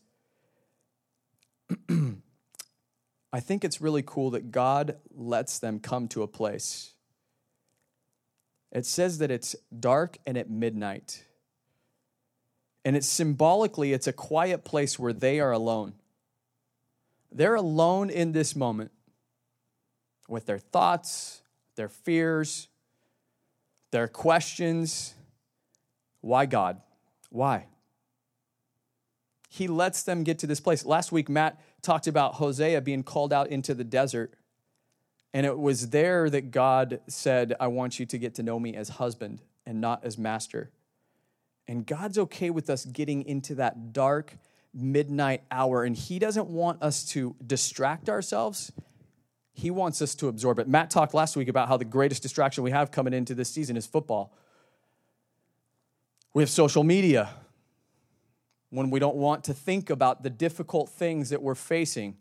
I 1.91 3.41
think 3.41 3.65
it's 3.65 3.83
really 3.83 4.03
cool 4.03 4.31
that 4.31 4.51
God 4.51 4.97
lets 5.15 5.59
them 5.59 5.79
come 5.79 6.09
to 6.09 6.23
a 6.23 6.27
place. 6.27 6.95
It 8.73 8.87
says 8.87 9.19
that 9.19 9.31
it's 9.31 9.55
dark 9.79 10.17
and 10.27 10.39
at 10.39 10.49
midnight. 10.49 11.25
And 12.83 12.97
it's 12.97 13.07
symbolically, 13.07 13.93
it's 13.93 14.07
a 14.07 14.13
quiet 14.15 14.65
place 14.65 14.99
where 14.99 15.13
they 15.13 15.39
are 15.39 15.53
alone. 15.53 15.93
They're 17.33 17.55
alone 17.55 18.11
in 18.11 18.33
this 18.33 18.57
moment 18.57 18.91
with 20.29 20.47
their 20.47 20.59
thoughts, 20.59 21.43
their 21.77 21.89
fears, 21.89 22.69
their 23.91 24.09
questions. 24.09 25.15
Why 26.21 26.47
God? 26.47 26.81
Why? 27.31 27.67
He 29.49 29.67
lets 29.67 30.03
them 30.03 30.23
get 30.23 30.39
to 30.41 30.47
this 30.47 30.61
place. 30.61 30.85
Last 30.85 31.11
week, 31.11 31.29
Matt 31.29 31.61
talked 31.83 32.07
about 32.07 32.35
Hosea 32.35 32.81
being 32.81 33.03
called 33.03 33.33
out 33.33 33.49
into 33.49 33.75
the 33.75 33.85
desert. 33.85 34.35
And 35.33 35.47
it 35.47 35.59
was 35.59 35.91
there 35.91 36.29
that 36.31 36.51
God 36.51 37.01
said, 37.09 37.55
I 37.61 37.69
want 37.69 37.99
you 37.99 38.07
to 38.07 38.19
get 38.19 38.35
to 38.37 38.43
know 38.43 38.59
me 38.59 38.75
as 38.75 38.89
husband 38.89 39.41
and 39.67 39.81
not 39.81 40.05
as 40.05 40.19
master. 40.19 40.71
And 41.69 41.87
God's 41.87 42.19
okay 42.19 42.51
with 42.51 42.69
us 42.69 42.85
getting 42.85 43.25
into 43.25 43.55
that 43.57 43.93
dark 43.93 44.37
midnight 44.75 45.43
hour. 45.51 45.85
And 45.85 45.97
He 45.97 46.19
doesn't 46.19 46.49
want 46.49 46.83
us 46.83 47.05
to 47.11 47.35
distract 47.45 48.09
ourselves. 48.09 48.73
He 49.53 49.71
wants 49.71 50.01
us 50.01 50.15
to 50.17 50.29
absorb 50.29 50.59
it. 50.59 50.69
Matt 50.69 50.91
talked 50.91 51.13
last 51.13 51.37
week 51.37 51.49
about 51.49 51.69
how 51.69 51.77
the 51.77 51.85
greatest 51.85 52.23
distraction 52.23 52.65
we 52.65 52.71
have 52.71 52.91
coming 52.91 53.13
into 53.13 53.35
this 53.35 53.51
season 53.51 53.77
is 53.77 53.87
football. 53.87 54.33
We 56.33 56.43
have 56.43 56.51
social 56.51 56.85
media 56.85 57.31
when 58.71 58.91
we 58.91 59.01
don't 59.01 59.17
want 59.17 59.45
to 59.45 59.55
think 59.55 59.91
about 59.91 60.23
the 60.23 60.31
difficult 60.31 60.89
things 60.91 61.31
that 61.31 61.43
we're 61.43 61.57
facing. 61.57 62.17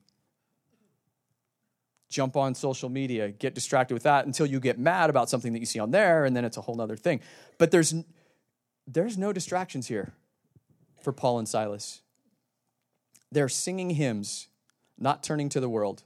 Jump 2.09 2.35
on 2.35 2.55
social 2.55 2.89
media, 2.89 3.29
get 3.29 3.53
distracted 3.53 3.93
with 3.93 4.03
that 4.03 4.25
until 4.25 4.47
you 4.47 4.59
get 4.59 4.79
mad 4.79 5.11
about 5.11 5.29
something 5.29 5.53
that 5.53 5.59
you 5.59 5.67
see 5.67 5.79
on 5.79 5.91
there, 5.91 6.25
and 6.25 6.35
then 6.35 6.43
it's 6.43 6.57
a 6.57 6.61
whole 6.61 6.81
other 6.81 6.97
thing. 6.97 7.21
But 7.59 7.69
there's 7.69 7.93
there's 8.87 9.17
no 9.17 9.31
distractions 9.31 9.87
here 9.87 10.13
for 11.01 11.13
Paul 11.13 11.37
and 11.37 11.47
Silas. 11.47 12.01
They're 13.31 13.50
singing 13.50 13.91
hymns, 13.91 14.48
not 14.98 15.24
turning 15.24 15.50
to 15.50 15.59
the 15.59 15.69
world. 15.69 16.03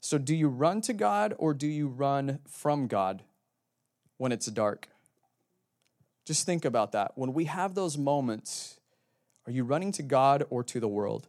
So, 0.00 0.18
do 0.18 0.34
you 0.34 0.48
run 0.48 0.80
to 0.82 0.92
God 0.92 1.34
or 1.38 1.54
do 1.54 1.68
you 1.68 1.86
run 1.86 2.40
from 2.48 2.88
God 2.88 3.22
when 4.16 4.32
it's 4.32 4.46
dark? 4.46 4.88
Just 6.24 6.44
think 6.46 6.64
about 6.64 6.92
that. 6.92 7.12
When 7.14 7.32
we 7.32 7.44
have 7.44 7.74
those 7.74 7.96
moments, 7.96 8.80
are 9.46 9.52
you 9.52 9.64
running 9.64 9.92
to 9.92 10.02
God 10.02 10.44
or 10.50 10.62
to 10.64 10.80
the 10.80 10.88
world? 10.88 11.28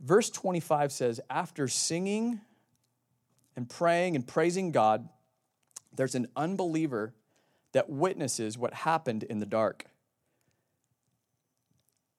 Verse 0.00 0.30
25 0.30 0.92
says, 0.92 1.20
After 1.28 1.68
singing 1.68 2.40
and 3.56 3.68
praying 3.68 4.16
and 4.16 4.26
praising 4.26 4.70
God, 4.70 5.08
there's 5.94 6.14
an 6.14 6.28
unbeliever 6.36 7.14
that 7.72 7.90
witnesses 7.90 8.56
what 8.56 8.72
happened 8.72 9.24
in 9.24 9.40
the 9.40 9.46
dark. 9.46 9.86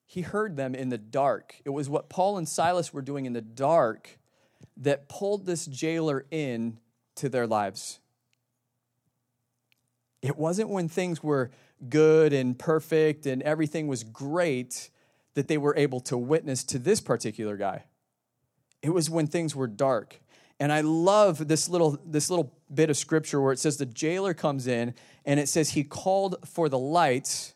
He 0.09 0.21
heard 0.21 0.57
them 0.57 0.73
in 0.73 0.89
the 0.89 0.97
dark. 0.97 1.61
It 1.65 1.69
was 1.69 1.87
what 1.87 2.09
Paul 2.09 2.39
and 2.39 2.49
Silas 2.49 2.91
were 2.91 3.03
doing 3.03 3.27
in 3.27 3.33
the 3.33 3.43
dark 3.43 4.17
that 4.77 5.07
pulled 5.07 5.45
this 5.45 5.67
jailer 5.67 6.25
in 6.31 6.79
to 7.17 7.29
their 7.29 7.45
lives. 7.45 7.99
It 10.23 10.35
wasn't 10.35 10.69
when 10.69 10.89
things 10.89 11.21
were 11.21 11.51
good 11.89 12.33
and 12.33 12.57
perfect 12.57 13.27
and 13.27 13.43
everything 13.43 13.87
was 13.87 14.03
great 14.03 14.89
that 15.35 15.47
they 15.47 15.59
were 15.59 15.75
able 15.77 15.99
to 15.99 16.17
witness 16.17 16.63
to 16.63 16.79
this 16.79 17.01
particular 17.01 17.55
guy. 17.55 17.83
It 18.81 18.89
was 18.89 19.11
when 19.11 19.27
things 19.27 19.55
were 19.55 19.67
dark. 19.67 20.19
And 20.59 20.73
I 20.73 20.81
love 20.81 21.47
this 21.47 21.69
little, 21.69 21.99
this 22.03 22.31
little 22.31 22.51
bit 22.73 22.89
of 22.89 22.97
scripture 22.97 23.39
where 23.39 23.53
it 23.53 23.59
says 23.59 23.77
the 23.77 23.85
jailer 23.85 24.33
comes 24.33 24.65
in 24.65 24.95
and 25.23 25.39
it 25.39 25.49
says 25.49 25.69
he 25.69 25.83
called 25.83 26.37
for 26.47 26.67
the 26.67 26.79
lights, 26.79 27.53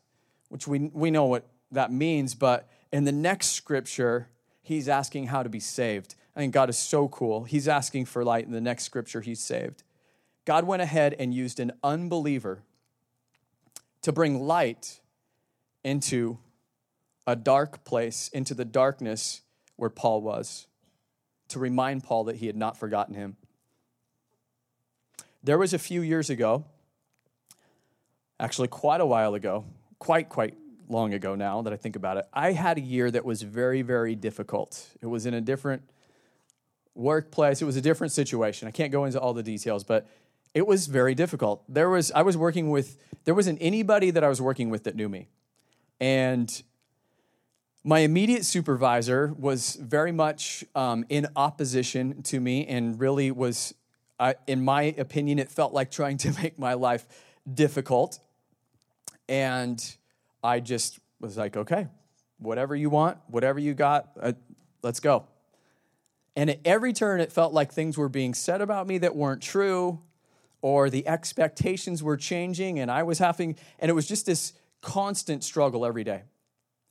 which 0.50 0.68
we, 0.68 0.92
we 0.94 1.10
know 1.10 1.26
what 1.26 1.48
that 1.74 1.92
means, 1.92 2.36
but 2.36 2.68
in 2.92 3.04
the 3.04 3.12
next 3.12 3.48
scripture, 3.52 4.30
he's 4.62 4.88
asking 4.88 5.28
how 5.28 5.44
to 5.44 5.50
be 5.50 5.60
saved. 5.60 6.16
I 6.36 6.40
think 6.40 6.54
God 6.54 6.70
is 6.70 6.78
so 6.78 7.08
cool. 7.08 7.44
He's 7.44 7.68
asking 7.68 8.06
for 8.06 8.24
light. 8.24 8.46
In 8.46 8.52
the 8.52 8.62
next 8.62 8.84
scripture, 8.86 9.22
he's 9.22 9.40
saved. 9.40 9.84
God 10.46 10.66
went 10.66 10.82
ahead 10.82 11.16
and 11.20 11.34
used 11.34 11.60
an 11.60 11.72
unbeliever 11.84 12.64
to 14.02 14.12
bring 14.12 14.42
light 14.42 15.00
into 15.84 16.38
a 17.26 17.36
dark 17.36 17.84
place, 17.84 18.30
into 18.30 18.54
the 18.54 18.66
darkness 18.66 19.42
where 19.76 19.90
Paul 19.90 20.22
was 20.22 20.68
to 21.50 21.60
remind 21.60 22.04
Paul 22.04 22.26
that 22.26 22.38
he 22.38 22.48
had 22.48 22.56
not 22.56 22.78
forgotten 22.78 23.16
him. 23.16 23.38
There 25.44 25.58
was 25.58 25.74
a 25.74 25.80
few 25.80 26.02
years 26.02 26.30
ago, 26.30 26.66
actually, 28.40 28.70
quite 28.70 29.02
a 29.02 29.06
while 29.06 29.34
ago, 29.34 29.66
quite, 30.00 30.30
quite 30.30 30.56
long 30.94 31.14
ago 31.14 31.36
now 31.36 31.62
that 31.64 31.74
I 31.74 31.76
think 31.76 31.98
about 31.98 32.18
it, 32.18 32.26
I 32.34 32.54
had 32.54 32.78
a 32.78 32.82
year 32.82 33.12
that 33.12 33.26
was 33.26 33.42
very, 33.42 33.82
very 33.82 34.16
difficult. 34.16 34.88
It 35.02 35.08
was 35.08 35.26
in 35.26 35.34
a 35.34 35.42
different 35.42 35.82
workplace, 36.96 37.62
it 37.62 37.66
was 37.66 37.76
a 37.76 37.82
different 37.82 38.14
situation. 38.14 38.68
I 38.68 38.72
can't 38.72 38.92
go 38.92 39.04
into 39.04 39.20
all 39.20 39.34
the 39.34 39.44
details, 39.44 39.84
but 39.84 40.08
it 40.54 40.66
was 40.66 40.88
very 40.88 41.16
difficult. 41.16 41.64
There 41.68 41.90
was 41.90 42.12
I 42.12 42.22
was 42.22 42.38
working 42.38 42.70
with 42.70 42.98
there 43.26 43.34
wasn't 43.34 43.58
anybody 43.62 44.12
that 44.12 44.24
I 44.24 44.30
was 44.30 44.42
working 44.42 44.70
with 44.70 44.84
that 44.84 44.96
knew 44.96 45.10
me. 45.10 45.28
And 46.00 46.64
my 47.84 48.00
immediate 48.00 48.46
supervisor 48.46 49.34
was 49.38 49.76
very 49.76 50.12
much 50.12 50.64
um, 50.76 51.06
in 51.10 51.28
opposition 51.36 52.22
to 52.24 52.40
me 52.40 52.66
and 52.66 53.00
really 53.00 53.30
was, 53.32 53.74
uh, 54.20 54.34
in 54.48 54.64
my 54.64 54.84
opinion, 54.98 55.38
it 55.38 55.52
felt 55.52 55.74
like 55.74 55.92
trying 55.92 56.18
to 56.18 56.32
make 56.42 56.58
my 56.58 56.76
life 56.76 57.08
difficult. 57.52 58.20
And 59.28 59.84
I 60.44 60.60
just 60.60 61.00
was 61.20 61.38
like, 61.38 61.56
okay, 61.56 61.88
whatever 62.38 62.76
you 62.76 62.90
want, 62.90 63.18
whatever 63.28 63.60
you 63.60 63.74
got, 63.74 64.10
uh, 64.20 64.34
let's 64.82 65.00
go. 65.00 65.26
And 66.36 66.50
at 66.50 66.60
every 66.66 66.94
turn, 66.94 67.22
it 67.22 67.32
felt 67.32 67.54
like 67.54 67.72
things 67.72 67.98
were 67.98 68.10
being 68.10 68.34
said 68.34 68.62
about 68.62 68.88
me 68.88 68.98
that 69.00 69.16
weren't 69.16 69.42
true, 69.42 70.02
or 70.62 70.90
the 70.90 71.08
expectations 71.08 72.02
were 72.04 72.18
changing, 72.18 72.80
and 72.80 72.90
I 72.90 73.04
was 73.04 73.20
having, 73.20 73.56
and 73.80 73.90
it 73.90 73.94
was 73.94 74.08
just 74.08 74.26
this 74.26 74.54
constant 74.82 75.44
struggle 75.44 75.86
every 75.86 76.04
day. 76.04 76.24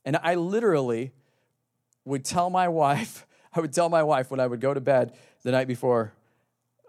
And 0.05 0.17
I 0.21 0.35
literally 0.35 1.11
would 2.05 2.25
tell 2.25 2.49
my 2.49 2.67
wife, 2.69 3.27
I 3.53 3.59
would 3.59 3.73
tell 3.73 3.89
my 3.89 4.03
wife 4.03 4.31
when 4.31 4.39
I 4.39 4.47
would 4.47 4.61
go 4.61 4.73
to 4.73 4.81
bed 4.81 5.13
the 5.43 5.51
night 5.51 5.67
before, 5.67 6.13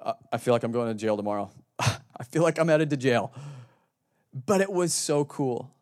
uh, 0.02 0.14
I 0.32 0.38
feel 0.38 0.54
like 0.54 0.62
I'm 0.62 0.72
going 0.72 0.88
to 0.88 0.94
jail 0.94 1.16
tomorrow. 1.16 1.50
I 1.78 2.24
feel 2.30 2.42
like 2.42 2.58
I'm 2.58 2.68
headed 2.68 2.90
to 2.90 2.96
jail. 2.96 3.32
But 4.46 4.60
it 4.60 4.72
was 4.72 4.94
so 4.94 5.24
cool 5.24 5.73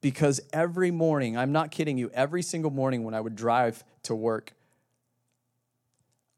because 0.00 0.40
every 0.52 0.90
morning, 0.90 1.36
I'm 1.36 1.52
not 1.52 1.70
kidding 1.70 1.98
you, 1.98 2.10
every 2.12 2.42
single 2.42 2.70
morning 2.70 3.04
when 3.04 3.14
I 3.14 3.20
would 3.20 3.36
drive 3.36 3.84
to 4.04 4.14
work, 4.14 4.52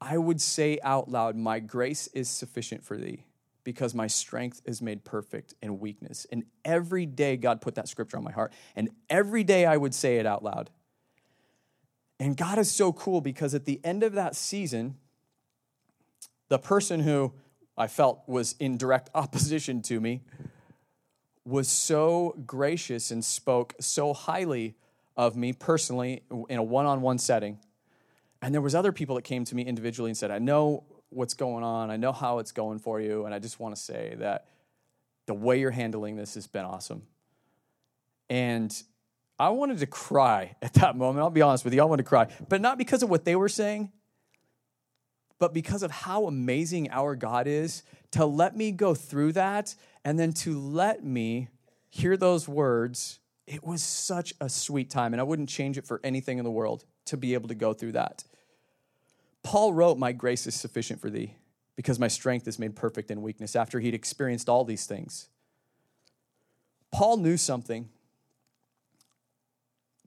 I 0.01 0.17
would 0.17 0.41
say 0.41 0.79
out 0.83 1.11
loud, 1.11 1.37
My 1.37 1.59
grace 1.59 2.09
is 2.09 2.29
sufficient 2.29 2.85
for 2.85 2.97
thee 2.97 3.25
because 3.65 3.95
my 3.95 4.07
strength 4.07 4.63
is 4.65 4.81
made 4.81 5.05
perfect 5.05 5.55
in 5.61 5.79
weakness. 5.79 6.27
And 6.33 6.45
every 6.65 7.05
day, 7.05 7.37
God 7.37 7.61
put 7.61 7.75
that 7.75 7.89
scripture 7.89 8.17
on 8.17 8.25
my 8.25 8.33
heart. 8.33 8.53
And 8.77 8.89
every 9.11 9.45
day, 9.45 9.67
I 9.67 9.77
would 9.77 9.95
say 9.95 10.17
it 10.17 10.27
out 10.27 10.43
loud. 10.43 10.71
And 12.21 12.37
God 12.37 12.59
is 12.59 12.71
so 12.71 12.93
cool 12.93 13.21
because 13.21 13.55
at 13.55 13.65
the 13.65 13.81
end 13.85 14.03
of 14.03 14.15
that 14.15 14.35
season, 14.35 14.97
the 16.49 16.59
person 16.59 17.01
who 17.01 17.33
I 17.77 17.87
felt 17.87 18.23
was 18.27 18.55
in 18.59 18.77
direct 18.77 19.11
opposition 19.15 19.83
to 19.83 20.01
me 20.01 20.23
was 21.49 21.69
so 21.69 22.37
gracious 22.47 23.11
and 23.11 23.25
spoke 23.25 23.75
so 23.81 24.13
highly 24.13 24.77
of 25.17 25.37
me 25.37 25.53
personally 25.53 26.23
in 26.49 26.59
a 26.59 26.63
one-on-one 26.63 27.19
setting. 27.19 27.59
And 28.41 28.55
there 28.55 28.61
was 28.61 28.75
other 28.75 28.93
people 28.93 29.17
that 29.17 29.23
came 29.23 29.45
to 29.45 29.55
me 29.55 29.63
individually 29.63 30.11
and 30.11 30.17
said, 30.17 30.31
"I 30.31 30.39
know 30.39 30.85
what's 31.11 31.35
going 31.35 31.65
on. 31.65 31.91
I 31.91 31.97
know 31.97 32.13
how 32.13 32.39
it's 32.39 32.53
going 32.53 32.79
for 32.79 33.01
you. 33.01 33.25
And 33.25 33.35
I 33.35 33.39
just 33.39 33.59
want 33.59 33.75
to 33.75 33.81
say 33.81 34.15
that 34.19 34.47
The 35.27 35.35
way 35.35 35.61
you're 35.61 35.71
handling 35.71 36.17
this 36.17 36.37
has 36.37 36.47
been 36.47 36.65
awesome. 36.65 37.03
And 38.31 38.75
I 39.39 39.51
wanted 39.51 39.79
to 39.81 39.87
cry 39.87 40.57
at 40.63 40.73
that 40.75 40.97
moment. 40.97 41.23
I'll 41.23 41.29
be 41.29 41.43
honest 41.43 41.65
with 41.65 41.75
you, 41.75 41.83
I 41.83 41.85
wanted 41.85 42.05
to 42.05 42.09
cry, 42.09 42.29
but 42.49 42.63
not 42.63 42.79
because 42.79 43.03
of 43.03 43.11
what 43.11 43.27
they 43.27 43.37
were 43.37 43.51
saying, 43.51 43.93
but 45.39 45.55
because 45.55 45.83
of 45.83 45.91
how 45.91 46.27
amazing 46.27 46.91
our 46.91 47.15
God 47.15 47.47
is 47.47 47.83
to 48.13 48.25
let 48.25 48.57
me 48.57 48.73
go 48.73 48.95
through 48.95 49.33
that 49.33 49.75
and 50.05 50.19
then 50.19 50.33
to 50.33 50.59
let 50.59 51.05
me 51.05 51.49
hear 51.91 52.17
those 52.17 52.49
words. 52.49 53.21
It 53.47 53.65
was 53.65 53.83
such 53.83 54.35
a 54.41 54.49
sweet 54.49 54.91
time, 54.91 55.15
and 55.15 55.21
I 55.21 55.25
wouldn't 55.25 55.49
change 55.49 55.79
it 55.79 55.87
for 55.87 56.01
anything 56.05 56.39
in 56.39 56.45
the 56.45 56.51
world 56.51 56.85
to 57.07 57.17
be 57.17 57.35
able 57.35 57.49
to 57.49 57.55
go 57.55 57.73
through 57.73 57.93
that. 57.93 58.25
Paul 59.43 59.73
wrote, 59.73 59.99
My 59.99 60.13
grace 60.13 60.47
is 60.47 60.55
sufficient 60.55 61.01
for 61.01 61.09
thee 61.09 61.37
because 61.77 61.99
my 61.99 62.09
strength 62.09 62.47
is 62.47 62.59
made 62.59 62.77
perfect 62.77 63.11
in 63.11 63.23
weakness 63.23 63.57
after 63.57 63.81
he'd 63.81 63.95
experienced 63.95 64.49
all 64.49 64.65
these 64.65 64.85
things. 64.85 65.29
Paul 66.91 67.19
knew 67.19 67.37
something. 67.37 67.89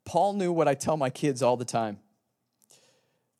Paul 0.05 0.33
knew 0.33 0.51
what 0.51 0.67
I 0.67 0.73
tell 0.73 0.97
my 0.97 1.09
kids 1.09 1.41
all 1.41 1.57
the 1.57 1.65
time. 1.65 1.99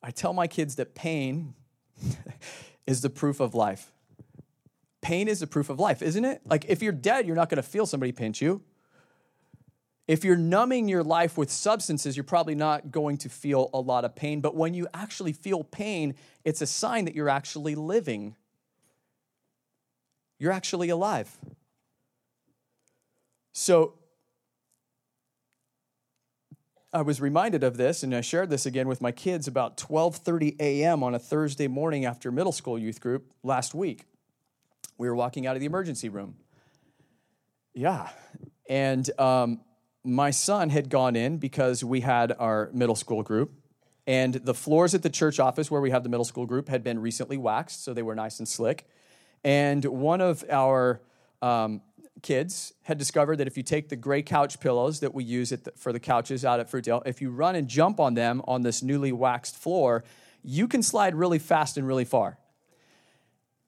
I 0.02 0.10
tell 0.10 0.32
my 0.32 0.46
kids 0.46 0.76
that 0.76 0.94
pain 0.94 1.54
is 2.86 3.00
the 3.00 3.10
proof 3.10 3.40
of 3.40 3.54
life. 3.54 3.92
Pain 5.00 5.28
is 5.28 5.40
the 5.40 5.46
proof 5.46 5.68
of 5.68 5.80
life, 5.80 6.02
isn't 6.02 6.24
it? 6.24 6.42
Like 6.44 6.64
if 6.68 6.82
you're 6.82 6.92
dead, 6.92 7.26
you're 7.26 7.36
not 7.36 7.48
going 7.48 7.56
to 7.56 7.62
feel 7.62 7.86
somebody 7.86 8.12
pinch 8.12 8.40
you. 8.40 8.62
If 10.08 10.24
you're 10.24 10.36
numbing 10.36 10.88
your 10.88 11.02
life 11.02 11.38
with 11.38 11.50
substances, 11.50 12.16
you're 12.16 12.24
probably 12.24 12.54
not 12.54 12.90
going 12.90 13.18
to 13.18 13.28
feel 13.28 13.70
a 13.72 13.80
lot 13.80 14.04
of 14.04 14.14
pain. 14.14 14.40
But 14.40 14.56
when 14.56 14.74
you 14.74 14.88
actually 14.92 15.32
feel 15.32 15.62
pain, 15.64 16.14
it's 16.44 16.60
a 16.60 16.66
sign 16.66 17.04
that 17.04 17.14
you're 17.14 17.28
actually 17.28 17.74
living. 17.74 18.36
You're 20.38 20.52
actually 20.52 20.88
alive. 20.88 21.36
So 23.52 23.94
I 26.94 27.00
was 27.00 27.22
reminded 27.22 27.64
of 27.64 27.78
this, 27.78 28.02
and 28.02 28.14
I 28.14 28.20
shared 28.20 28.50
this 28.50 28.66
again 28.66 28.86
with 28.86 29.00
my 29.00 29.12
kids 29.12 29.48
about 29.48 29.78
12:30 29.78 30.60
a.m. 30.60 31.02
on 31.02 31.14
a 31.14 31.18
Thursday 31.18 31.66
morning 31.66 32.04
after 32.04 32.30
middle 32.30 32.52
school 32.52 32.78
youth 32.78 33.00
group 33.00 33.32
last 33.42 33.74
week. 33.74 34.04
We 34.98 35.08
were 35.08 35.14
walking 35.14 35.46
out 35.46 35.56
of 35.56 35.60
the 35.60 35.66
emergency 35.66 36.10
room. 36.10 36.36
Yeah, 37.72 38.10
and 38.68 39.08
um, 39.18 39.62
my 40.04 40.30
son 40.30 40.68
had 40.68 40.90
gone 40.90 41.16
in 41.16 41.38
because 41.38 41.82
we 41.82 42.00
had 42.00 42.30
our 42.38 42.68
middle 42.74 42.96
school 42.96 43.22
group, 43.22 43.52
and 44.06 44.34
the 44.34 44.52
floors 44.52 44.94
at 44.94 45.02
the 45.02 45.10
church 45.10 45.40
office 45.40 45.70
where 45.70 45.80
we 45.80 45.90
have 45.92 46.02
the 46.02 46.10
middle 46.10 46.26
school 46.26 46.44
group 46.44 46.68
had 46.68 46.84
been 46.84 46.98
recently 46.98 47.38
waxed, 47.38 47.82
so 47.82 47.94
they 47.94 48.02
were 48.02 48.14
nice 48.14 48.38
and 48.38 48.46
slick. 48.46 48.86
And 49.42 49.82
one 49.86 50.20
of 50.20 50.44
our 50.50 51.00
um, 51.40 51.80
kids 52.22 52.72
had 52.82 52.98
discovered 52.98 53.36
that 53.36 53.46
if 53.46 53.56
you 53.56 53.62
take 53.62 53.88
the 53.88 53.96
gray 53.96 54.22
couch 54.22 54.60
pillows 54.60 55.00
that 55.00 55.12
we 55.12 55.24
use 55.24 55.50
the, 55.50 55.72
for 55.76 55.92
the 55.92 56.00
couches 56.00 56.44
out 56.44 56.60
at 56.60 56.70
Fruitdale, 56.70 57.02
if 57.04 57.20
you 57.20 57.30
run 57.30 57.54
and 57.54 57.68
jump 57.68 58.00
on 58.00 58.14
them 58.14 58.42
on 58.46 58.62
this 58.62 58.82
newly 58.82 59.12
waxed 59.12 59.56
floor, 59.56 60.04
you 60.42 60.66
can 60.66 60.82
slide 60.82 61.14
really 61.14 61.38
fast 61.38 61.76
and 61.76 61.86
really 61.86 62.04
far. 62.04 62.38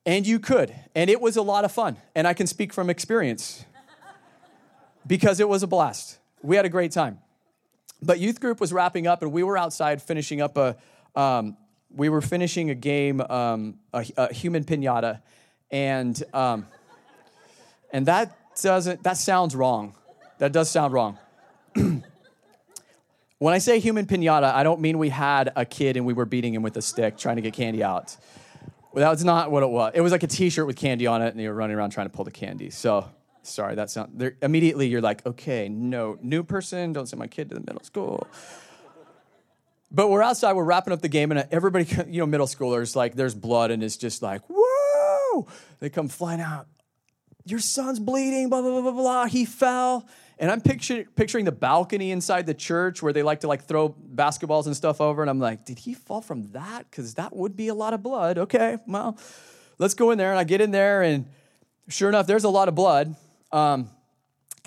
And 0.06 0.26
you 0.26 0.38
could. 0.38 0.74
And 0.94 1.10
it 1.10 1.20
was 1.20 1.36
a 1.36 1.42
lot 1.42 1.64
of 1.64 1.72
fun. 1.72 1.96
And 2.14 2.26
I 2.26 2.34
can 2.34 2.46
speak 2.46 2.72
from 2.72 2.90
experience 2.90 3.64
because 5.06 5.40
it 5.40 5.48
was 5.48 5.62
a 5.62 5.66
blast. 5.66 6.18
We 6.42 6.56
had 6.56 6.64
a 6.64 6.68
great 6.68 6.92
time. 6.92 7.18
But 8.02 8.20
youth 8.20 8.40
group 8.40 8.60
was 8.60 8.72
wrapping 8.72 9.06
up, 9.06 9.22
and 9.22 9.32
we 9.32 9.42
were 9.42 9.56
outside 9.56 10.02
finishing 10.02 10.40
up 10.40 10.56
a. 10.58 10.76
Um, 11.16 11.56
we 11.96 12.08
were 12.08 12.20
finishing 12.20 12.70
a 12.70 12.74
game, 12.74 13.20
um, 13.20 13.78
a, 13.92 14.04
a, 14.16 14.34
human 14.34 14.64
pinata, 14.64 15.22
and 15.70 16.20
um, 16.34 16.66
and 17.92 18.06
that 18.06 18.36
doesn't, 18.62 19.02
that 19.02 19.16
sounds 19.16 19.54
wrong. 19.56 19.94
That 20.38 20.52
does 20.52 20.70
sound 20.70 20.92
wrong. 20.92 21.18
when 21.74 22.02
I 23.54 23.58
say 23.58 23.78
human 23.80 24.06
pinata, 24.06 24.52
I 24.52 24.62
don't 24.62 24.80
mean 24.80 24.98
we 24.98 25.08
had 25.08 25.52
a 25.56 25.64
kid 25.64 25.96
and 25.96 26.06
we 26.06 26.12
were 26.12 26.24
beating 26.24 26.54
him 26.54 26.62
with 26.62 26.76
a 26.76 26.82
stick 26.82 27.16
trying 27.16 27.36
to 27.36 27.42
get 27.42 27.54
candy 27.54 27.82
out. 27.82 28.16
Well, 28.92 29.10
was 29.10 29.24
not 29.24 29.50
what 29.50 29.62
it 29.64 29.70
was. 29.70 29.92
It 29.94 30.00
was 30.00 30.12
like 30.12 30.22
a 30.22 30.28
T-shirt 30.28 30.66
with 30.66 30.76
candy 30.76 31.08
on 31.08 31.20
it, 31.20 31.32
and 31.32 31.42
you 31.42 31.48
were 31.48 31.54
running 31.54 31.76
around 31.76 31.90
trying 31.90 32.06
to 32.06 32.12
pull 32.12 32.24
the 32.24 32.30
candy. 32.30 32.70
So, 32.70 33.08
sorry, 33.42 33.74
that 33.74 33.90
sound. 33.90 34.34
Immediately, 34.40 34.86
you're 34.86 35.00
like, 35.00 35.26
okay, 35.26 35.68
no, 35.68 36.16
new 36.22 36.44
person, 36.44 36.92
don't 36.92 37.06
send 37.06 37.18
my 37.18 37.26
kid 37.26 37.48
to 37.48 37.56
the 37.56 37.60
middle 37.60 37.82
school. 37.82 38.24
But 39.90 40.10
we're 40.10 40.22
outside, 40.22 40.52
we're 40.52 40.64
wrapping 40.64 40.92
up 40.92 41.02
the 41.02 41.08
game, 41.08 41.32
and 41.32 41.44
everybody, 41.50 41.86
you 42.08 42.20
know, 42.20 42.26
middle 42.26 42.46
schoolers, 42.46 42.94
like, 42.94 43.16
there's 43.16 43.34
blood, 43.34 43.72
and 43.72 43.82
it's 43.82 43.96
just 43.96 44.22
like, 44.22 44.42
whoa! 44.48 45.48
They 45.80 45.90
come 45.90 46.06
flying 46.06 46.40
out 46.40 46.68
your 47.44 47.58
son's 47.58 47.98
bleeding, 47.98 48.48
blah, 48.48 48.62
blah, 48.62 48.70
blah, 48.70 48.82
blah, 48.82 49.02
blah. 49.02 49.26
He 49.26 49.44
fell. 49.44 50.06
And 50.38 50.50
I'm 50.50 50.60
picture, 50.60 51.04
picturing 51.14 51.44
the 51.44 51.52
balcony 51.52 52.10
inside 52.10 52.46
the 52.46 52.54
church 52.54 53.02
where 53.02 53.12
they 53.12 53.22
like 53.22 53.40
to 53.40 53.48
like 53.48 53.64
throw 53.64 53.90
basketballs 53.90 54.66
and 54.66 54.76
stuff 54.76 55.00
over. 55.00 55.22
And 55.22 55.30
I'm 55.30 55.38
like, 55.38 55.64
did 55.64 55.78
he 55.78 55.94
fall 55.94 56.20
from 56.20 56.50
that? 56.52 56.90
Because 56.90 57.14
that 57.14 57.36
would 57.36 57.56
be 57.56 57.68
a 57.68 57.74
lot 57.74 57.94
of 57.94 58.02
blood. 58.02 58.38
Okay, 58.38 58.78
well, 58.86 59.16
let's 59.78 59.94
go 59.94 60.10
in 60.10 60.18
there. 60.18 60.30
And 60.30 60.38
I 60.38 60.44
get 60.44 60.60
in 60.60 60.70
there, 60.72 61.02
and 61.02 61.26
sure 61.88 62.08
enough, 62.08 62.26
there's 62.26 62.44
a 62.44 62.48
lot 62.48 62.68
of 62.68 62.74
blood. 62.74 63.14
Um, 63.52 63.90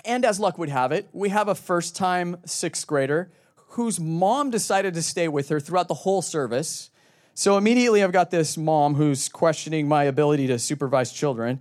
and 0.04 0.24
as 0.24 0.40
luck 0.40 0.56
would 0.56 0.70
have 0.70 0.92
it, 0.92 1.08
we 1.12 1.28
have 1.28 1.48
a 1.48 1.54
first 1.54 1.96
time 1.96 2.38
sixth 2.46 2.86
grader 2.86 3.30
whose 3.72 4.00
mom 4.00 4.50
decided 4.50 4.94
to 4.94 5.02
stay 5.02 5.28
with 5.28 5.50
her 5.50 5.60
throughout 5.60 5.88
the 5.88 5.94
whole 5.94 6.22
service. 6.22 6.88
So 7.34 7.58
immediately, 7.58 8.02
I've 8.02 8.12
got 8.12 8.30
this 8.30 8.56
mom 8.56 8.94
who's 8.94 9.28
questioning 9.28 9.86
my 9.86 10.04
ability 10.04 10.46
to 10.46 10.58
supervise 10.58 11.12
children. 11.12 11.60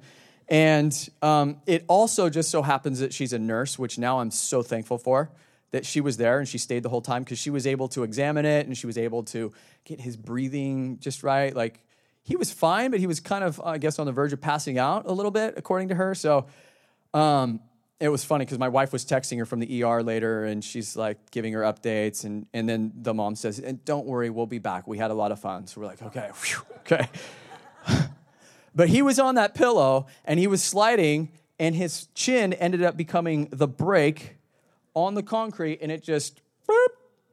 And 0.50 1.10
um, 1.22 1.58
it 1.66 1.84
also 1.88 2.30
just 2.30 2.50
so 2.50 2.62
happens 2.62 3.00
that 3.00 3.14
she's 3.14 3.34
a 3.34 3.40
nurse, 3.40 3.78
which 3.78 3.98
now 3.98 4.20
I'm 4.20 4.32
so 4.32 4.62
thankful 4.62 4.98
for 4.98 5.30
that 5.72 5.86
she 5.86 6.00
was 6.00 6.18
there 6.18 6.40
and 6.40 6.48
she 6.48 6.58
stayed 6.58 6.84
the 6.84 6.90
whole 6.90 7.02
time 7.02 7.24
because 7.24 7.40
she 7.40 7.50
was 7.50 7.68
able 7.68 7.90
to 7.90 8.04
examine 8.04 8.46
it 8.46 8.66
and 8.66 8.78
she 8.78 8.88
was 8.88 8.98
able 8.98 9.24
to 9.24 9.52
get 9.84 10.00
his 10.00 10.16
breathing 10.16 10.98
just 11.00 11.24
right. 11.24 11.54
Like 11.54 11.84
he 12.24 12.36
was 12.36 12.52
fine, 12.52 12.92
but 12.92 13.00
he 13.00 13.08
was 13.08 13.20
kind 13.20 13.44
of, 13.44 13.60
I 13.64 13.78
guess, 13.78 14.00
on 14.00 14.06
the 14.06 14.14
verge 14.14 14.32
of 14.32 14.40
passing 14.40 14.78
out 14.78 15.06
a 15.06 15.12
little 15.12 15.32
bit, 15.32 15.56
according 15.58 15.90
to 15.90 15.96
her. 15.96 16.16
So 16.16 16.46
um, 17.14 17.60
it 18.00 18.10
was 18.10 18.24
funny 18.24 18.46
because 18.46 18.60
my 18.60 18.70
wife 18.70 18.94
was 18.94 19.06
texting 19.06 19.38
her 19.40 19.46
from 19.46 19.60
the 19.60 19.84
ER 19.84 20.02
later 20.04 20.46
and 20.46 20.64
she's 20.64 20.96
like 20.96 21.32
giving 21.32 21.52
her 21.54 21.62
updates. 21.62 22.24
And, 22.24 22.46
and 22.54 22.68
then 22.68 22.94
the 22.96 23.14
mom 23.14 23.36
says, 23.36 23.60
and 23.60 23.84
don't 23.84 24.06
worry, 24.06 24.30
we'll 24.30 24.46
be 24.46 24.60
back. 24.60 24.88
We 24.88 24.98
had 24.98 25.12
a 25.12 25.16
lot 25.16 25.34
of 25.34 25.40
fun. 25.40 25.68
So 25.68 25.82
we're 25.82 25.88
like, 25.88 26.02
okay, 26.02 26.30
whew, 26.44 26.62
okay. 26.80 27.10
But 28.78 28.90
he 28.90 29.02
was 29.02 29.18
on 29.18 29.34
that 29.36 29.56
pillow 29.56 30.06
and 30.24 30.40
he 30.40 30.46
was 30.46 30.64
sliding, 30.64 31.32
and 31.60 31.74
his 31.74 32.06
chin 32.14 32.54
ended 32.54 32.84
up 32.84 32.96
becoming 32.96 33.50
the 33.52 33.68
break 33.68 34.38
on 34.94 35.16
the 35.16 35.24
concrete, 35.24 35.80
and 35.82 35.92
it 35.92 36.04
just 36.04 36.42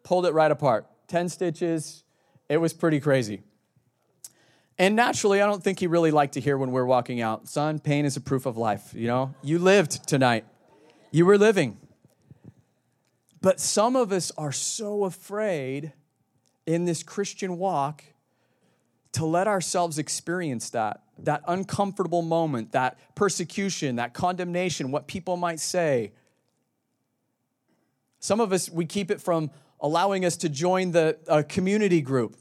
pulled 0.03 0.25
it 0.25 0.33
right 0.33 0.51
apart. 0.51 0.87
10 1.09 1.29
stitches. 1.29 2.03
It 2.49 2.57
was 2.57 2.73
pretty 2.73 2.99
crazy. 2.99 3.43
And 4.79 4.97
naturally, 4.97 5.43
I 5.43 5.47
don't 5.47 5.63
think 5.63 5.81
he 5.81 5.87
really 5.87 6.11
liked 6.11 6.33
to 6.35 6.41
hear 6.41 6.57
when 6.57 6.73
we 6.73 6.81
are 6.81 6.87
walking 6.87 7.21
out, 7.21 7.47
son, 7.47 7.79
pain 7.79 8.07
is 8.07 8.17
a 8.17 8.23
proof 8.23 8.47
of 8.47 8.57
life. 8.57 8.95
You 8.95 9.07
know, 9.07 9.35
you 9.43 9.59
lived 9.59 10.09
tonight, 10.09 10.47
you 11.11 11.27
were 11.27 11.37
living. 11.37 11.77
But 13.43 13.61
some 13.61 13.97
of 13.97 14.13
us 14.13 14.33
are 14.39 14.53
so 14.53 15.05
afraid 15.05 15.93
in 16.65 16.87
this 16.87 17.03
Christian 17.03 17.59
walk 17.59 18.03
to 19.15 19.25
let 19.25 19.47
ourselves 19.47 19.99
experience 19.99 20.71
that, 20.71 21.03
that 21.19 21.43
uncomfortable 21.47 22.21
moment, 22.21 22.73
that 22.73 22.99
persecution, 23.15 23.97
that 23.97 24.13
condemnation, 24.13 24.91
what 24.91 25.07
people 25.07 25.37
might 25.37 25.61
say. 25.61 26.13
Some 28.19 28.41
of 28.41 28.53
us, 28.53 28.69
we 28.69 28.87
keep 28.87 29.13
it 29.13 29.21
from 29.21 29.51
allowing 29.81 30.25
us 30.25 30.37
to 30.39 30.49
join 30.49 30.91
the 30.91 31.45
community 31.49 32.01
group 32.01 32.37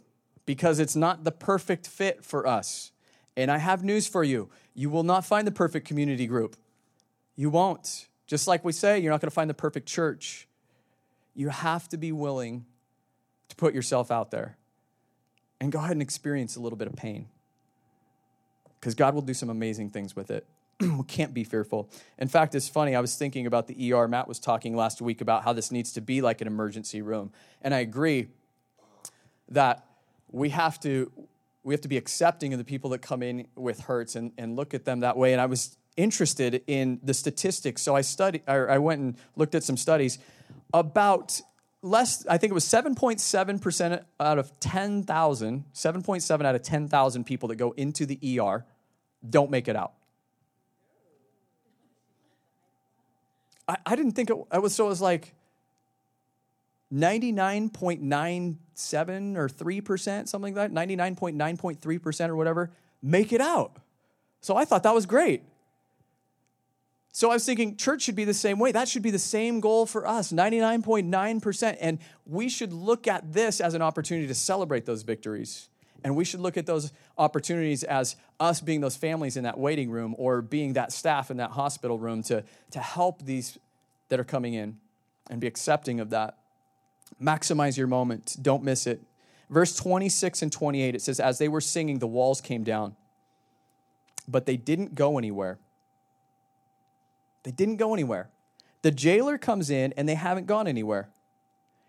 because 0.45 0.79
it's 0.79 0.95
not 0.95 1.23
the 1.23 1.31
perfect 1.31 1.87
fit 1.87 2.23
for 2.23 2.47
us. 2.47 2.91
And 3.37 3.51
I 3.51 3.59
have 3.59 3.83
news 3.83 4.07
for 4.07 4.23
you 4.23 4.49
you 4.75 4.89
will 4.89 5.03
not 5.03 5.23
find 5.23 5.45
the 5.45 5.51
perfect 5.51 5.87
community 5.87 6.25
group. 6.25 6.55
You 7.35 7.51
won't. 7.51 8.07
Just 8.25 8.47
like 8.47 8.65
we 8.65 8.71
say, 8.71 8.97
you're 8.97 9.11
not 9.11 9.21
going 9.21 9.29
to 9.29 9.33
find 9.33 9.47
the 9.47 9.53
perfect 9.53 9.87
church. 9.87 10.47
You 11.35 11.49
have 11.49 11.87
to 11.89 11.97
be 11.97 12.11
willing 12.11 12.65
to 13.49 13.55
put 13.55 13.75
yourself 13.75 14.09
out 14.09 14.31
there 14.31 14.57
and 15.63 15.71
go 15.71 15.79
ahead 15.79 15.91
and 15.91 16.01
experience 16.01 16.57
a 16.57 16.59
little 16.59 16.77
bit 16.77 16.89
of 16.89 16.95
pain. 16.97 17.25
Because 18.79 18.95
God 18.95 19.15
will 19.15 19.21
do 19.21 19.33
some 19.33 19.49
amazing 19.49 19.91
things 19.91 20.13
with 20.13 20.29
it. 20.29 20.45
we 20.81 21.03
can't 21.07 21.33
be 21.33 21.45
fearful. 21.45 21.89
In 22.17 22.27
fact, 22.27 22.53
it's 22.53 22.67
funny. 22.67 22.97
I 22.97 22.99
was 22.99 23.15
thinking 23.15 23.47
about 23.47 23.67
the 23.67 23.93
ER. 23.93 24.09
Matt 24.09 24.27
was 24.27 24.39
talking 24.39 24.75
last 24.75 25.01
week 25.01 25.21
about 25.21 25.45
how 25.45 25.53
this 25.53 25.71
needs 25.71 25.93
to 25.93 26.01
be 26.01 26.21
like 26.21 26.41
an 26.41 26.47
emergency 26.47 27.01
room. 27.01 27.31
And 27.61 27.73
I 27.73 27.79
agree 27.79 28.27
that 29.47 29.85
we 30.31 30.49
have 30.49 30.81
to 30.81 31.09
we 31.63 31.73
have 31.73 31.81
to 31.81 31.87
be 31.87 31.95
accepting 31.95 32.51
of 32.51 32.59
the 32.59 32.65
people 32.65 32.89
that 32.89 33.01
come 33.01 33.23
in 33.23 33.47
with 33.55 33.79
hurts 33.79 34.17
and, 34.17 34.33
and 34.37 34.57
look 34.57 34.73
at 34.73 34.83
them 34.83 34.99
that 34.99 35.15
way. 35.15 35.31
And 35.31 35.39
I 35.39 35.45
was 35.45 35.77
interested 35.95 36.61
in 36.67 36.99
the 37.01 37.13
statistics. 37.13 37.81
So 37.81 37.95
I 37.95 38.01
studied 38.01 38.41
I 38.49 38.79
went 38.79 38.99
and 38.99 39.15
looked 39.37 39.55
at 39.55 39.63
some 39.63 39.77
studies 39.77 40.19
about 40.73 41.39
less, 41.83 42.25
I 42.27 42.37
think 42.37 42.51
it 42.51 42.53
was 42.53 42.65
7.7% 42.65 44.03
out 44.19 44.39
of 44.39 44.59
10,000, 44.59 45.65
7.7 45.73 46.45
out 46.45 46.55
of 46.55 46.61
10,000 46.63 47.23
people 47.25 47.49
that 47.49 47.57
go 47.57 47.71
into 47.71 48.05
the 48.05 48.39
ER 48.39 48.65
don't 49.29 49.51
make 49.51 49.67
it 49.67 49.75
out. 49.75 49.91
I, 53.67 53.75
I 53.85 53.95
didn't 53.95 54.13
think 54.13 54.29
it, 54.29 54.37
it 54.53 54.61
was 54.61 54.75
so. 54.75 54.85
It 54.85 54.89
was 54.89 55.01
like 55.01 55.33
99.97 56.93 59.37
or 59.37 59.47
3%, 59.47 60.27
something 60.27 60.53
like 60.53 60.73
that, 60.73 60.87
99.9.3% 60.87 62.29
or 62.29 62.35
whatever, 62.35 62.71
make 63.01 63.33
it 63.33 63.41
out. 63.41 63.77
So 64.41 64.57
I 64.57 64.65
thought 64.65 64.83
that 64.83 64.93
was 64.93 65.05
great. 65.05 65.43
So 67.15 67.29
I 67.29 67.35
was 67.35 67.45
thinking 67.45 67.77
church 67.77 68.01
should 68.01 68.15
be 68.15 68.25
the 68.25 68.33
same 68.33 68.57
way. 68.57 68.71
That 68.71 68.87
should 68.87 69.03
be 69.03 69.11
the 69.11 69.19
same 69.19 69.59
goal 69.59 69.85
for 69.85 70.07
us 70.07 70.33
99.9%. 70.33 71.77
And 71.79 71.99
we 72.25 72.49
should 72.49 72.73
look 72.73 73.07
at 73.07 73.31
this 73.31 73.61
as 73.61 73.75
an 73.75 73.83
opportunity 73.83 74.27
to 74.27 74.33
celebrate 74.33 74.85
those 74.85 75.03
victories. 75.03 75.69
And 76.03 76.15
we 76.15 76.25
should 76.25 76.39
look 76.39 76.57
at 76.57 76.65
those 76.65 76.91
opportunities 77.15 77.83
as 77.83 78.15
us 78.39 78.59
being 78.59 78.81
those 78.81 78.97
families 78.97 79.37
in 79.37 79.43
that 79.43 79.59
waiting 79.59 79.91
room 79.91 80.15
or 80.17 80.41
being 80.41 80.73
that 80.73 80.91
staff 80.91 81.29
in 81.29 81.37
that 81.37 81.51
hospital 81.51 81.99
room 81.99 82.23
to, 82.23 82.43
to 82.71 82.79
help 82.79 83.23
these 83.23 83.59
that 84.09 84.19
are 84.19 84.25
coming 84.25 84.55
in 84.55 84.79
and 85.29 85.39
be 85.39 85.45
accepting 85.45 85.99
of 85.99 86.09
that. 86.09 86.39
Maximize 87.21 87.77
your 87.77 87.87
moment, 87.87 88.37
don't 88.41 88.63
miss 88.63 88.87
it. 88.87 89.01
Verse 89.51 89.75
26 89.75 90.41
and 90.41 90.51
28, 90.51 90.95
it 90.95 91.01
says, 91.01 91.19
As 91.19 91.37
they 91.37 91.47
were 91.47 91.61
singing, 91.61 91.99
the 91.99 92.07
walls 92.07 92.41
came 92.41 92.63
down, 92.63 92.95
but 94.27 94.47
they 94.47 94.57
didn't 94.57 94.95
go 94.95 95.19
anywhere. 95.19 95.59
They 97.43 97.51
didn't 97.51 97.77
go 97.77 97.93
anywhere. 97.93 98.29
The 98.81 98.91
jailer 98.91 99.37
comes 99.37 99.69
in 99.69 99.93
and 99.95 100.07
they 100.07 100.15
haven't 100.15 100.47
gone 100.47 100.67
anywhere. 100.67 101.09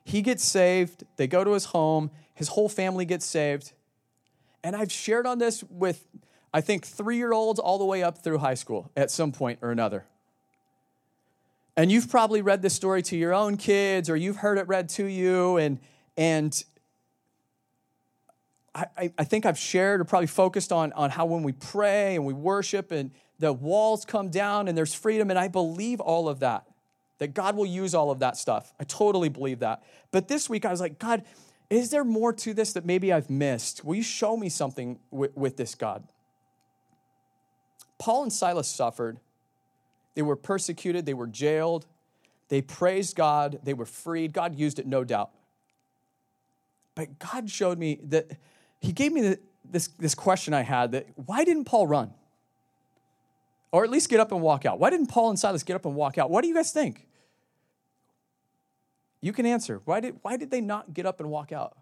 He 0.05 0.23
gets 0.23 0.45
saved, 0.45 1.05
they 1.17 1.27
go 1.27 1.45
to 1.45 1.53
his 1.53 1.67
home, 1.67 2.11
his 2.35 2.49
whole 2.49 2.69
family 2.69 3.05
gets 3.05 3.25
saved. 3.25 3.73
And 4.62 4.77
I've 4.77 4.93
shared 4.93 5.27
on 5.27 5.38
this 5.38 5.64
with, 5.64 6.07
I 6.53 6.61
think, 6.61 6.85
three 6.87 7.17
year 7.17 7.33
olds 7.33 7.59
all 7.59 7.79
the 7.79 7.85
way 7.85 8.03
up 8.03 8.19
through 8.19 8.38
high 8.38 8.55
school 8.55 8.90
at 8.97 9.11
some 9.11 9.33
point 9.33 9.59
or 9.62 9.71
another. 9.71 10.05
And 11.77 11.90
you've 11.90 12.09
probably 12.09 12.43
read 12.43 12.62
this 12.62 12.75
story 12.75 13.03
to 13.03 13.17
your 13.17 13.35
own 13.35 13.57
kids 13.57 14.09
or 14.09 14.17
you've 14.17 14.37
heard 14.37 14.59
it 14.59 14.69
read 14.69 14.88
to 14.90 15.05
you. 15.05 15.57
And, 15.57 15.81
and 16.17 16.64
I, 18.75 19.12
I 19.19 19.25
think 19.25 19.47
I've 19.47 19.59
shared 19.59 20.01
or 20.01 20.05
probably 20.05 20.27
focused 20.27 20.73
on, 20.73 20.93
on 20.93 21.11
how 21.11 21.27
when 21.27 21.43
we 21.43 21.53
pray 21.53 22.14
and 22.14 22.25
we 22.25 22.33
worship 22.33 22.93
and 22.93 23.11
the 23.38 23.53
walls 23.53 24.05
come 24.05 24.29
down 24.29 24.68
and 24.68 24.77
there's 24.77 24.94
freedom. 24.94 25.31
And 25.31 25.38
I 25.38 25.49
believe 25.49 26.01
all 26.01 26.29
of 26.29 26.40
that, 26.40 26.66
that 27.18 27.35
God 27.35 27.57
will 27.57 27.66
use 27.66 27.94
all 27.94 28.11
of 28.11 28.20
that 28.20 28.37
stuff. 28.37 28.73
I 28.79 28.85
totally 28.85 29.29
believe 29.29 29.61
that. 29.61 29.83
But 30.11 30.29
this 30.29 30.49
week 30.49 30.64
I 30.64 30.70
was 30.70 30.81
like, 30.81 30.99
God, 30.99 31.25
is 31.70 31.90
there 31.90 32.05
more 32.05 32.33
to 32.33 32.55
this 32.55 32.73
that 32.75 32.85
maybe 32.85 33.12
I've 33.12 33.31
missed? 33.31 33.85
Will 33.85 33.97
you 33.97 34.03
show 34.03 34.37
me 34.37 34.49
something 34.49 34.99
with, 35.11 35.37
with 35.37 35.57
this, 35.57 35.75
God? 35.75 36.05
Paul 37.99 38.25
and 38.25 38.33
Silas 38.33 38.68
suffered 38.68 39.18
they 40.14 40.23
were 40.23 40.37
persecuted, 40.37 41.07
they 41.07 41.14
were 41.14 41.27
jailed, 41.27 41.87
they 42.49 42.62
praised 42.62 43.16
God, 43.16 43.59
they 43.64 43.75
were 43.75 43.87
freed. 43.87 44.33
God 44.33 44.55
used 44.55 44.79
it, 44.79 44.87
no 44.87 45.03
doubt. 45.03 45.31
But 46.94 47.18
God 47.18 47.51
showed 47.51 47.79
me 47.79 47.99
that 48.05 48.31
He 48.81 48.92
gave 48.92 49.12
me 49.12 49.23
the, 49.23 49.38
this, 49.64 49.88
this 49.88 50.14
question 50.14 50.55
I 50.55 50.62
had 50.62 50.92
that 50.92 51.07
why 51.16 51.44
didn't 51.44 51.64
Paul 51.64 51.87
run? 51.87 52.12
Or 53.75 53.83
at 53.83 53.91
least 53.91 54.09
get 54.09 54.21
up 54.21 54.31
and 54.31 54.41
walk 54.41 54.65
out. 54.65 54.79
Why 54.79 54.89
didn't 54.89 55.09
Paul 55.09 55.31
and 55.31 55.37
Silas 55.37 55.65
get 55.65 55.75
up 55.75 55.85
and 55.85 55.97
walk 55.97 56.17
out? 56.17 56.31
What 56.31 56.43
do 56.43 56.49
you 56.49 56.55
guys 56.55 56.71
think? 56.71 57.09
You 59.21 59.33
can 59.33 59.47
answer. 59.47 59.81
Why 59.85 59.99
did, 59.99 60.15
why 60.23 60.37
did 60.37 60.53
they 60.53 60.61
not 60.61 60.95
get 60.95 61.07
up 61.07 61.19
and 61.19 61.29
walk 61.29 61.51
out? 61.51 61.77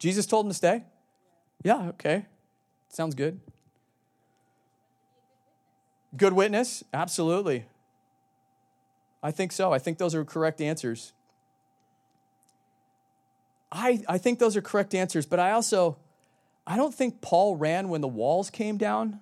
Jesus 0.00 0.26
told 0.26 0.44
them 0.44 0.50
to 0.50 0.56
stay? 0.56 0.82
Yeah, 1.62 1.90
okay. 1.90 2.26
Sounds 2.88 3.14
good. 3.14 3.38
Good 6.16 6.32
witness? 6.32 6.82
Absolutely. 6.92 7.66
I 9.22 9.30
think 9.30 9.52
so. 9.52 9.72
I 9.72 9.78
think 9.78 9.98
those 9.98 10.16
are 10.16 10.24
correct 10.24 10.60
answers. 10.60 11.12
I, 13.70 14.02
I 14.08 14.18
think 14.18 14.40
those 14.40 14.56
are 14.56 14.62
correct 14.62 14.96
answers, 14.96 15.26
but 15.26 15.38
I 15.38 15.52
also 15.52 15.96
I 16.66 16.76
don't 16.76 16.92
think 16.92 17.20
Paul 17.20 17.54
ran 17.54 17.88
when 17.88 18.00
the 18.00 18.08
walls 18.08 18.50
came 18.50 18.78
down. 18.78 19.20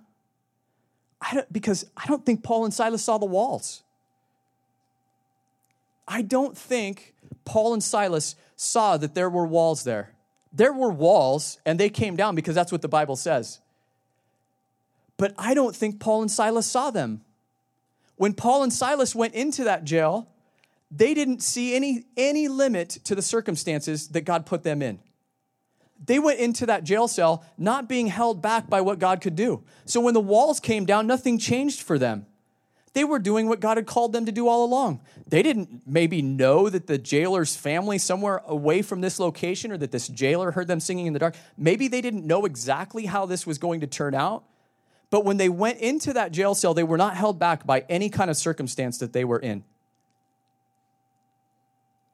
I 1.21 1.35
don't, 1.35 1.53
because 1.53 1.87
I 1.97 2.07
don't 2.07 2.25
think 2.25 2.43
Paul 2.43 2.65
and 2.65 2.75
Silas 2.75 3.03
saw 3.03 3.19
the 3.19 3.27
walls. 3.27 3.83
I 6.07 6.23
don't 6.23 6.57
think 6.57 7.15
Paul 7.45 7.73
and 7.73 7.83
Silas 7.83 8.37
saw 8.55 8.97
that 8.97 9.15
there 9.15 9.31
were 9.31 9.47
walls 9.47 9.85
there. 9.85 10.13
There 10.53 10.73
were 10.73 10.91
walls, 10.91 11.59
and 11.67 11.79
they 11.79 11.91
came 11.91 12.17
down 12.17 12.35
because 12.35 12.55
that's 12.55 12.73
what 12.73 12.83
the 12.83 12.89
Bible 12.89 13.17
says. 13.17 13.61
But 15.17 15.35
I 15.39 15.55
don't 15.55 15.75
think 15.75 16.01
Paul 16.01 16.23
and 16.23 16.31
Silas 16.31 16.67
saw 16.67 16.91
them. 16.91 17.23
When 18.17 18.33
Paul 18.33 18.63
and 18.63 18.73
Silas 18.73 19.15
went 19.15 19.35
into 19.35 19.65
that 19.65 19.85
jail, 19.85 20.29
they 20.91 21.15
didn't 21.15 21.43
see 21.43 21.75
any, 21.75 22.05
any 22.17 22.49
limit 22.49 22.91
to 23.05 23.15
the 23.15 23.23
circumstances 23.23 24.09
that 24.09 24.23
God 24.23 24.47
put 24.47 24.63
them 24.63 24.83
in. 24.83 25.01
They 26.05 26.19
went 26.19 26.39
into 26.39 26.67
that 26.67 26.85
jail 26.85 27.09
cell 27.09 27.45
not 27.57 27.89
being 27.89 28.09
held 28.09 28.43
back 28.43 28.69
by 28.69 28.81
what 28.81 28.99
God 28.99 29.21
could 29.21 29.35
do. 29.35 29.65
So 29.85 30.01
when 30.01 30.15
the 30.15 30.21
walls 30.21 30.61
came 30.61 30.85
down, 30.85 31.07
nothing 31.07 31.39
changed 31.39 31.83
for 31.83 31.99
them. 31.99 32.27
They 32.93 33.05
were 33.05 33.19
doing 33.19 33.47
what 33.47 33.61
God 33.61 33.77
had 33.77 33.87
called 33.87 34.15
them 34.15 34.25
to 34.25 34.33
do 34.33 34.49
all 34.49 34.65
along. 34.65 35.03
They 35.27 35.43
didn't 35.43 35.83
maybe 35.87 36.23
know 36.23 36.71
that 36.71 36.87
the 36.87 36.97
jailer's 36.97 37.55
family 37.55 37.99
somewhere 37.99 38.41
away 38.47 38.81
from 38.81 39.03
this 39.03 39.21
location 39.21 39.71
or 39.71 39.77
that 39.77 39.91
this 39.91 40.09
jailer 40.09 40.53
heard 40.53 40.67
them 40.67 40.81
singing 40.81 41.07
in 41.07 41.13
the 41.13 41.19
dark. 41.19 41.37
Maybe 41.59 41.89
they 41.89 42.01
didn't 42.01 42.27
know 42.27 42.47
exactly 42.47 43.05
how 43.05 43.27
this 43.27 43.47
was 43.47 43.59
going 43.59 43.81
to 43.81 43.87
turn 43.87 44.15
out. 44.15 44.45
But 45.11 45.27
when 45.27 45.37
they 45.37 45.51
went 45.51 45.79
into 45.79 46.15
that 46.15 46.33
jail 46.33 46.55
cell, 46.55 46.73
they 46.73 46.83
were 46.83 46.97
not 46.97 47.17
held 47.17 47.39
back 47.39 47.67
by 47.67 47.85
any 47.89 48.09
kind 48.09 48.31
of 48.31 48.37
circumstance 48.37 48.99
that 48.99 49.13
they 49.13 49.25
were 49.25 49.39
in. 49.39 49.65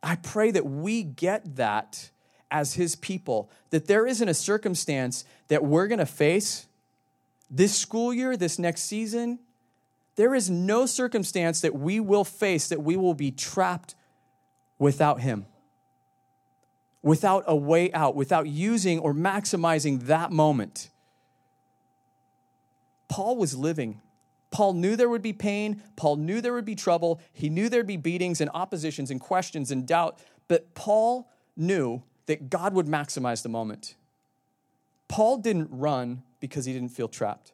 I 0.02 0.16
pray 0.16 0.50
that 0.50 0.66
we 0.66 1.04
get 1.04 1.56
that 1.56 2.10
as 2.52 2.74
his 2.74 2.94
people, 2.94 3.50
that 3.70 3.86
there 3.86 4.06
isn't 4.06 4.28
a 4.28 4.34
circumstance 4.34 5.24
that 5.48 5.64
we're 5.64 5.88
going 5.88 5.98
to 5.98 6.06
face 6.06 6.66
this 7.50 7.76
school 7.76 8.14
year, 8.14 8.36
this 8.36 8.58
next 8.58 8.82
season. 8.82 9.40
There 10.16 10.34
is 10.34 10.50
no 10.50 10.86
circumstance 10.86 11.62
that 11.62 11.74
we 11.74 11.98
will 11.98 12.24
face 12.24 12.68
that 12.68 12.82
we 12.82 12.96
will 12.96 13.14
be 13.14 13.30
trapped 13.30 13.94
without 14.78 15.20
him, 15.20 15.46
without 17.02 17.44
a 17.46 17.56
way 17.56 17.90
out, 17.92 18.14
without 18.14 18.46
using 18.46 18.98
or 18.98 19.14
maximizing 19.14 20.02
that 20.02 20.30
moment. 20.30 20.90
Paul 23.08 23.36
was 23.36 23.56
living. 23.56 24.00
Paul 24.50 24.74
knew 24.74 24.96
there 24.96 25.08
would 25.08 25.22
be 25.22 25.32
pain. 25.32 25.82
Paul 25.96 26.16
knew 26.16 26.42
there 26.42 26.52
would 26.52 26.66
be 26.66 26.74
trouble. 26.74 27.20
He 27.32 27.48
knew 27.48 27.70
there'd 27.70 27.86
be 27.86 27.96
beatings 27.96 28.42
and 28.42 28.50
oppositions 28.52 29.10
and 29.10 29.20
questions 29.20 29.70
and 29.70 29.86
doubt. 29.86 30.18
But 30.48 30.74
Paul 30.74 31.30
knew 31.56 32.02
that 32.26 32.50
God 32.50 32.74
would 32.74 32.86
maximize 32.86 33.42
the 33.42 33.48
moment. 33.48 33.94
Paul 35.08 35.38
didn't 35.38 35.68
run 35.70 36.22
because 36.40 36.64
he 36.64 36.72
didn't 36.72 36.90
feel 36.90 37.08
trapped. 37.08 37.52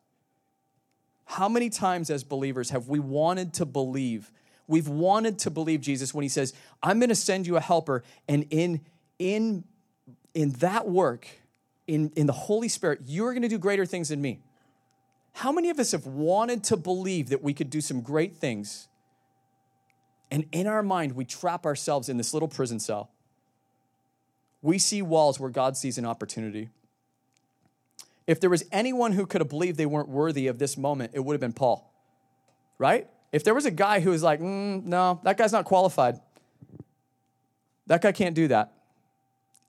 How 1.24 1.48
many 1.48 1.68
times 1.68 2.09
as 2.09 2.24
believers 2.24 2.70
have 2.70 2.88
we 2.88 2.98
wanted 2.98 3.52
to 3.54 3.66
believe? 3.66 4.31
We've 4.66 4.88
wanted 4.88 5.38
to 5.40 5.50
believe 5.50 5.81
Jesus 5.81 6.14
when 6.14 6.22
he 6.22 6.28
says, 6.28 6.54
I'm 6.83 6.98
going 6.98 7.09
to 7.09 7.14
send 7.14 7.46
you 7.46 7.57
a 7.57 7.61
helper, 7.61 8.02
and 8.28 8.46
in, 8.50 8.81
in, 9.18 9.64
in 10.35 10.50
that 10.52 10.88
work, 10.88 11.26
in, 11.87 12.12
in 12.16 12.26
the 12.26 12.33
Holy 12.33 12.68
Spirit, 12.68 13.00
you're 13.07 13.33
going 13.33 13.42
to 13.42 13.48
do 13.48 13.59
greater 13.59 13.87
things 13.87 14.11
than 14.11 14.20
me. 14.20 14.40
How 15.33 15.52
many 15.52 15.70
of 15.70 15.78
us 15.78 15.92
have 15.92 16.07
wanted 16.07 16.64
to 16.64 16.76
believe 16.76 17.28
that 17.28 17.42
we 17.42 17.54
could 17.54 17.70
do 17.70 17.81
some 17.81 18.00
great 18.00 18.37
things? 18.37 18.88
And 20.31 20.46
in 20.52 20.66
our 20.66 20.83
mind, 20.83 21.12
we 21.12 21.24
trap 21.24 21.64
ourselves 21.64 22.09
in 22.09 22.16
this 22.16 22.35
little 22.35 22.48
prison 22.48 22.81
cell. 22.81 23.11
We 24.62 24.79
see 24.79 25.03
walls 25.03 25.38
where 25.38 25.51
God 25.51 25.77
sees 25.77 25.99
an 25.99 26.05
opportunity. 26.05 26.68
If 28.27 28.40
there 28.40 28.51
was 28.51 28.64
anyone 28.71 29.12
who 29.12 29.27
could 29.27 29.40
have 29.40 29.49
believed 29.49 29.79
they 29.79 29.87
weren't 29.87 30.09
worthy 30.09 30.49
of 30.49 30.59
this 30.59 30.77
moment, 30.77 31.12
it 31.14 31.21
would 31.21 31.33
have 31.35 31.40
been 31.40 31.53
Paul, 31.53 31.90
right? 32.77 33.09
If 33.33 33.44
there 33.44 33.55
was 33.55 33.64
a 33.64 33.71
guy 33.71 34.01
who 34.01 34.11
was 34.11 34.23
like, 34.23 34.40
mm, 34.40 34.85
no, 34.85 35.21
that 35.25 35.38
guy's 35.38 35.53
not 35.53 35.64
qualified, 35.64 36.21
that 37.87 38.03
guy 38.03 38.12
can't 38.12 38.35
do 38.35 38.49
that, 38.49 38.73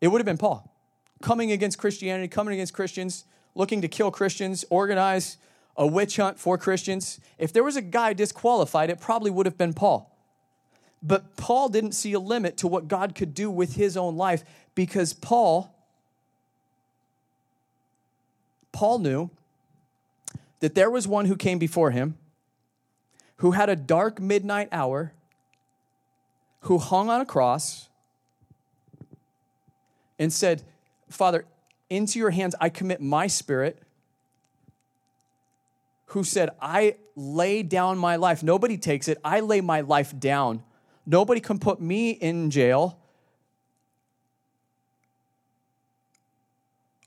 it 0.01 0.09
would 0.09 0.19
have 0.19 0.25
been 0.25 0.37
Paul. 0.37 0.75
Coming 1.21 1.51
against 1.51 1.77
Christianity, 1.77 2.27
coming 2.27 2.53
against 2.53 2.73
Christians, 2.73 3.25
looking 3.55 3.81
to 3.81 3.87
kill 3.87 4.11
Christians, 4.11 4.65
organize 4.69 5.37
a 5.77 5.87
witch 5.87 6.17
hunt 6.17 6.39
for 6.39 6.57
Christians. 6.57 7.19
If 7.37 7.53
there 7.53 7.63
was 7.63 7.77
a 7.77 7.81
guy 7.81 8.13
disqualified, 8.13 8.89
it 8.89 8.99
probably 8.99 9.31
would 9.31 9.45
have 9.45 9.57
been 9.57 9.73
Paul. 9.73 10.08
But 11.01 11.35
Paul 11.37 11.69
didn't 11.69 11.93
see 11.93 12.13
a 12.13 12.19
limit 12.19 12.57
to 12.57 12.67
what 12.67 12.87
God 12.87 13.15
could 13.15 13.33
do 13.33 13.49
with 13.49 13.75
his 13.75 13.95
own 13.95 14.17
life 14.17 14.43
because 14.75 15.13
Paul 15.13 15.73
Paul 18.71 18.99
knew 18.99 19.29
that 20.59 20.75
there 20.75 20.89
was 20.89 21.07
one 21.07 21.25
who 21.25 21.35
came 21.35 21.57
before 21.57 21.91
him 21.91 22.17
who 23.37 23.51
had 23.51 23.67
a 23.69 23.75
dark 23.75 24.19
midnight 24.19 24.69
hour 24.71 25.13
who 26.61 26.77
hung 26.77 27.09
on 27.09 27.19
a 27.21 27.25
cross 27.25 27.89
and 30.17 30.31
said, 30.31 30.63
"Father, 31.09 31.45
into 31.89 32.19
your 32.19 32.29
hands 32.29 32.55
I 32.59 32.69
commit 32.69 33.01
my 33.01 33.27
spirit." 33.27 33.81
who 36.09 36.23
said, 36.23 36.49
I 36.59 36.95
lay 37.15 37.61
down 37.63 37.97
my 37.97 38.15
life. 38.15 38.41
Nobody 38.41 38.77
takes 38.77 39.07
it. 39.07 39.19
I 39.23 39.41
lay 39.41 39.61
my 39.61 39.81
life 39.81 40.17
down. 40.17 40.63
Nobody 41.09 41.41
can 41.41 41.57
put 41.57 41.81
me 41.81 42.11
in 42.11 42.51
jail. 42.51 42.99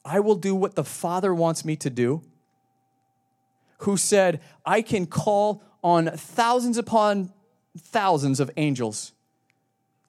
I 0.05 0.19
will 0.19 0.35
do 0.35 0.57
what 0.57 0.75
the 0.75 0.83
Father 0.83 1.33
wants 1.33 1.65
me 1.65 1.77
to 1.77 1.89
do. 1.89 2.21
Who 3.79 3.97
said, 3.97 4.41
I 4.67 4.83
can 4.83 5.07
call 5.07 5.63
on 5.85 6.07
thousands 6.17 6.79
upon 6.79 7.33
thousands 7.79 8.41
of 8.41 8.51
angels 8.57 9.13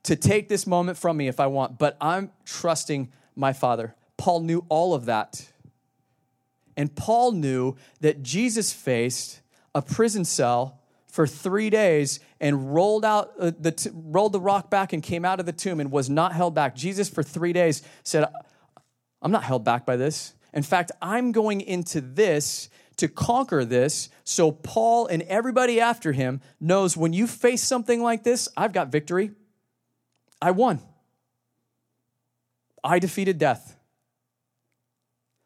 to 0.02 0.16
take 0.16 0.50
this 0.50 0.66
moment 0.66 0.98
from 0.98 1.16
me 1.16 1.28
if 1.28 1.40
I 1.40 1.46
want, 1.46 1.78
but 1.78 1.96
I'm 2.02 2.32
trusting 2.46 3.12
my 3.36 3.54
Father. 3.54 3.94
Paul 4.18 4.40
knew 4.40 4.66
all 4.70 4.96
of 4.96 5.06
that. 5.06 5.52
And 6.76 6.96
Paul 6.96 7.34
knew 7.34 7.76
that 8.02 8.24
Jesus 8.24 8.74
faced 8.74 9.42
a 9.76 9.84
prison 9.84 10.26
cell 10.26 10.80
for 11.14 11.28
three 11.28 11.70
days 11.70 12.20
and 12.40 12.74
rolled 12.74 13.06
out 13.06 13.34
uh, 13.40 13.52
the 13.60 13.72
t- 13.72 13.92
rolled 13.94 14.32
the 14.32 14.40
rock 14.40 14.72
back 14.72 14.94
and 14.94 15.04
came 15.04 15.24
out 15.24 15.40
of 15.40 15.46
the 15.46 15.52
tomb 15.52 15.80
and 15.80 15.92
was 15.92 16.10
not 16.10 16.34
held 16.34 16.56
back. 16.56 16.76
Jesus 16.76 17.08
for 17.08 17.22
three 17.22 17.54
days 17.54 17.84
said, 18.02 18.26
"I'm 19.22 19.32
not 19.32 19.44
held 19.44 19.64
back 19.64 19.86
by 19.86 19.96
this. 19.96 20.34
In 20.56 20.64
fact, 20.64 20.92
I'm 21.04 21.32
going 21.32 21.62
into 21.62 22.02
this 22.02 22.68
to 22.98 23.08
conquer 23.08 23.64
this. 23.64 24.10
So 24.24 24.52
Paul 24.52 25.06
and 25.06 25.22
everybody 25.24 25.80
after 25.80 26.14
him 26.14 26.42
knows 26.60 26.98
when 26.98 27.14
you 27.14 27.28
face 27.28 27.62
something 27.62 28.02
like 28.02 28.24
this, 28.24 28.50
I've 28.58 28.74
got 28.74 28.88
victory. 28.88 29.34
I 30.42 30.50
won. 30.50 30.80
I 32.84 32.98
defeated 32.98 33.38
death. 33.38 33.78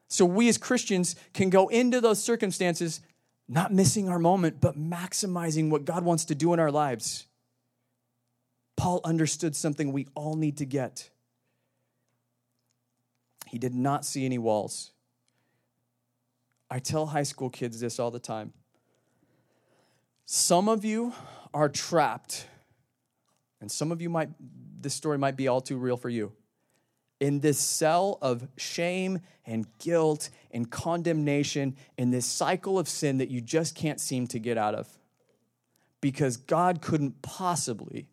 So 0.07 0.23
we 0.23 0.47
as 0.47 0.57
Christians 0.57 1.17
can 1.33 1.49
go 1.49 1.67
into 1.67 1.99
those 1.99 2.23
circumstances 2.23 3.01
not 3.47 3.73
missing 3.73 4.09
our 4.09 4.19
moment, 4.19 4.59
but 4.59 4.77
maximizing 4.77 5.69
what 5.69 5.85
God 5.85 6.03
wants 6.03 6.25
to 6.25 6.35
do 6.35 6.53
in 6.53 6.59
our 6.59 6.71
lives. 6.71 7.25
Paul 8.75 9.01
understood 9.03 9.55
something 9.55 9.91
we 9.91 10.07
all 10.15 10.35
need 10.35 10.57
to 10.57 10.65
get. 10.65 11.09
He 13.47 13.57
did 13.57 13.73
not 13.73 14.05
see 14.05 14.25
any 14.25 14.37
walls. 14.37 14.91
I 16.69 16.79
tell 16.79 17.07
high 17.07 17.23
school 17.23 17.49
kids 17.49 17.79
this 17.79 17.97
all 17.97 18.11
the 18.11 18.19
time. 18.19 18.51
Some 20.25 20.67
of 20.67 20.83
you 20.83 21.13
are 21.53 21.69
trapped, 21.69 22.45
and 23.61 23.71
some 23.71 23.93
of 23.93 24.01
you 24.01 24.09
might, 24.09 24.29
this 24.81 24.93
story 24.93 25.17
might 25.17 25.37
be 25.37 25.47
all 25.47 25.61
too 25.61 25.77
real 25.77 25.95
for 25.95 26.09
you 26.09 26.33
in 27.19 27.39
this 27.39 27.59
cell 27.59 28.17
of 28.21 28.47
shame 28.57 29.19
and 29.45 29.65
guilt 29.79 30.29
and 30.51 30.69
condemnation, 30.69 31.75
in 31.97 32.11
this 32.11 32.25
cycle 32.25 32.77
of 32.77 32.87
sin 32.87 33.17
that 33.17 33.29
you 33.29 33.41
just 33.41 33.75
can't 33.75 33.99
seem 33.99 34.27
to 34.27 34.39
get 34.39 34.57
out 34.57 34.75
of. 34.75 34.87
Because 36.01 36.37
God 36.37 36.81
couldn't 36.81 37.21
possibly 37.21 38.07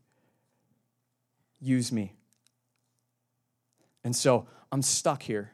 use 1.61 1.93
me. 1.93 2.15
And 4.05 4.15
so 4.15 4.47
I'm 4.71 4.83
stuck 4.83 5.23
here. 5.23 5.51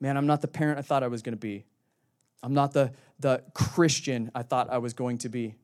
Man, 0.00 0.16
I'm 0.16 0.26
not 0.26 0.42
the 0.42 0.48
parent 0.48 0.78
I 0.78 0.82
thought 0.82 1.02
I 1.02 1.08
was 1.08 1.22
going 1.22 1.34
to 1.34 1.40
be. 1.40 1.64
I'm 2.42 2.54
not 2.54 2.72
the, 2.72 2.92
the 3.18 3.42
Christian 3.54 4.30
I 4.34 4.42
thought 4.42 4.70
I 4.70 4.78
was 4.78 4.92
going 4.92 5.18
to 5.18 5.28
be. 5.28 5.54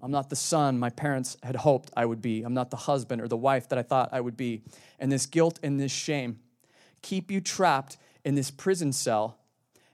I'm 0.00 0.10
not 0.10 0.30
the 0.30 0.36
son 0.36 0.78
my 0.78 0.90
parents 0.90 1.36
had 1.42 1.56
hoped 1.56 1.90
I 1.96 2.06
would 2.06 2.22
be. 2.22 2.42
I'm 2.42 2.54
not 2.54 2.70
the 2.70 2.76
husband 2.76 3.20
or 3.20 3.28
the 3.28 3.36
wife 3.36 3.68
that 3.68 3.78
I 3.78 3.82
thought 3.82 4.10
I 4.12 4.20
would 4.20 4.36
be. 4.36 4.62
And 4.98 5.10
this 5.10 5.26
guilt 5.26 5.58
and 5.62 5.80
this 5.80 5.92
shame 5.92 6.38
keep 7.02 7.30
you 7.30 7.40
trapped 7.40 7.96
in 8.24 8.34
this 8.34 8.50
prison 8.50 8.92
cell. 8.92 9.38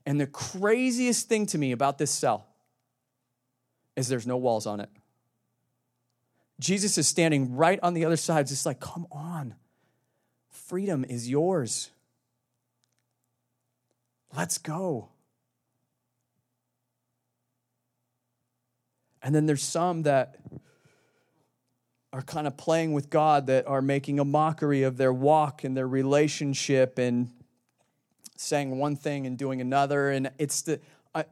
And 0.07 0.21
the 0.21 0.27
craziest 0.27 1.29
thing 1.29 1.47
to 1.47 1.59
me 1.59 1.73
about 1.73 1.99
this 1.99 2.11
cell 2.11 2.47
is 3.97 4.09
there's 4.09 4.27
no 4.27 4.37
walls 4.37 4.67
on 4.67 4.81
it. 4.81 4.91
Jesus 6.61 6.99
is 6.99 7.09
standing 7.09 7.57
right 7.57 7.81
on 7.83 7.95
the 7.95 8.05
other 8.05 8.17
side, 8.17 8.47
just 8.47 8.67
like, 8.67 8.81
come 8.81 9.07
on. 9.11 9.55
Freedom 10.51 11.05
is 11.05 11.29
yours. 11.29 11.91
Let's 14.37 14.59
go. 14.59 15.09
And 19.25 19.35
then 19.35 19.47
there's 19.47 19.63
some 19.63 20.03
that 20.03 20.37
are 22.13 22.21
kind 22.23 22.47
of 22.47 22.59
playing 22.59 22.93
with 22.93 23.09
God 23.09 23.47
that 23.47 23.67
are 23.67 23.81
making 23.81 24.21
a 24.21 24.25
mockery 24.25 24.83
of 24.83 24.99
their 24.99 25.15
walk 25.15 25.65
and 25.65 25.75
their 25.75 25.89
relationship 25.89 26.99
and 26.99 27.31
saying 28.37 28.79
one 28.79 28.97
thing 28.97 29.27
and 29.27 29.39
doing 29.39 29.63
another. 29.63 30.11
And 30.11 30.31
it's 30.39 30.61
the, 30.63 30.79
I, 31.15 31.25